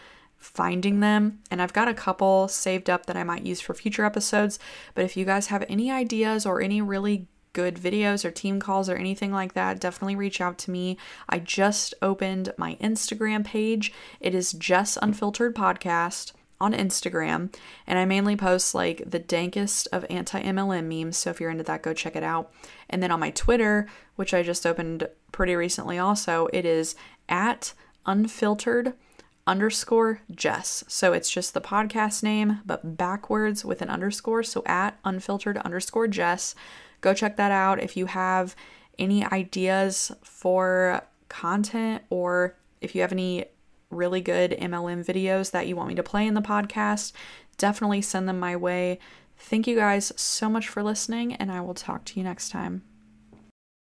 finding 0.44 1.00
them, 1.00 1.40
and 1.50 1.62
I've 1.62 1.72
got 1.72 1.88
a 1.88 1.94
couple 1.94 2.48
saved 2.48 2.90
up 2.90 3.06
that 3.06 3.16
I 3.16 3.24
might 3.24 3.46
use 3.46 3.60
for 3.60 3.74
future 3.74 4.04
episodes. 4.04 4.58
But 4.94 5.04
if 5.04 5.16
you 5.16 5.24
guys 5.24 5.46
have 5.46 5.64
any 5.68 5.90
ideas 5.90 6.44
or 6.44 6.60
any 6.60 6.82
really 6.82 7.26
good 7.54 7.76
videos 7.76 8.24
or 8.24 8.30
team 8.30 8.60
calls 8.60 8.90
or 8.90 8.96
anything 8.96 9.32
like 9.32 9.54
that, 9.54 9.80
definitely 9.80 10.16
reach 10.16 10.40
out 10.40 10.58
to 10.58 10.70
me. 10.70 10.98
I 11.28 11.38
just 11.38 11.94
opened 12.02 12.52
my 12.58 12.76
Instagram 12.80 13.44
page. 13.44 13.92
It 14.20 14.34
is 14.34 14.52
just 14.52 14.98
unfiltered 15.00 15.54
podcast 15.54 16.32
on 16.60 16.72
Instagram, 16.72 17.52
and 17.86 17.98
I 17.98 18.04
mainly 18.04 18.36
post 18.36 18.74
like 18.74 19.02
the 19.06 19.20
dankest 19.20 19.86
of 19.92 20.04
anti 20.10 20.42
MLM 20.42 20.86
memes. 20.86 21.16
So 21.16 21.30
if 21.30 21.40
you're 21.40 21.50
into 21.50 21.64
that, 21.64 21.82
go 21.82 21.94
check 21.94 22.16
it 22.16 22.22
out. 22.22 22.52
And 22.90 23.02
then 23.02 23.10
on 23.10 23.20
my 23.20 23.30
Twitter, 23.30 23.86
which 24.16 24.34
I 24.34 24.42
just 24.42 24.66
opened 24.66 25.08
pretty 25.32 25.56
recently, 25.56 25.98
also, 25.98 26.48
it 26.52 26.64
is 26.64 26.94
at 27.28 27.72
unfiltered 28.06 28.94
underscore 29.46 30.20
Jess. 30.30 30.84
So 30.88 31.12
it's 31.12 31.30
just 31.30 31.54
the 31.54 31.60
podcast 31.60 32.22
name, 32.22 32.60
but 32.64 32.96
backwards 32.96 33.64
with 33.64 33.82
an 33.82 33.90
underscore. 33.90 34.42
So 34.42 34.62
at 34.66 34.98
unfiltered 35.04 35.58
underscore 35.58 36.08
Jess. 36.08 36.54
Go 37.00 37.12
check 37.12 37.36
that 37.36 37.52
out. 37.52 37.82
If 37.82 37.96
you 37.96 38.06
have 38.06 38.56
any 38.98 39.24
ideas 39.24 40.12
for 40.22 41.02
content 41.28 42.02
or 42.10 42.56
if 42.80 42.94
you 42.94 43.00
have 43.02 43.12
any 43.12 43.46
really 43.90 44.20
good 44.20 44.52
MLM 44.52 45.04
videos 45.04 45.50
that 45.50 45.66
you 45.66 45.76
want 45.76 45.88
me 45.88 45.94
to 45.94 46.02
play 46.02 46.26
in 46.26 46.34
the 46.34 46.40
podcast, 46.40 47.12
definitely 47.58 48.02
send 48.02 48.28
them 48.28 48.38
my 48.38 48.56
way. 48.56 48.98
Thank 49.36 49.66
you 49.66 49.76
guys 49.76 50.12
so 50.16 50.48
much 50.48 50.68
for 50.68 50.82
listening, 50.82 51.34
and 51.34 51.50
I 51.50 51.60
will 51.60 51.74
talk 51.74 52.04
to 52.06 52.20
you 52.20 52.24
next 52.24 52.50
time. 52.50 52.82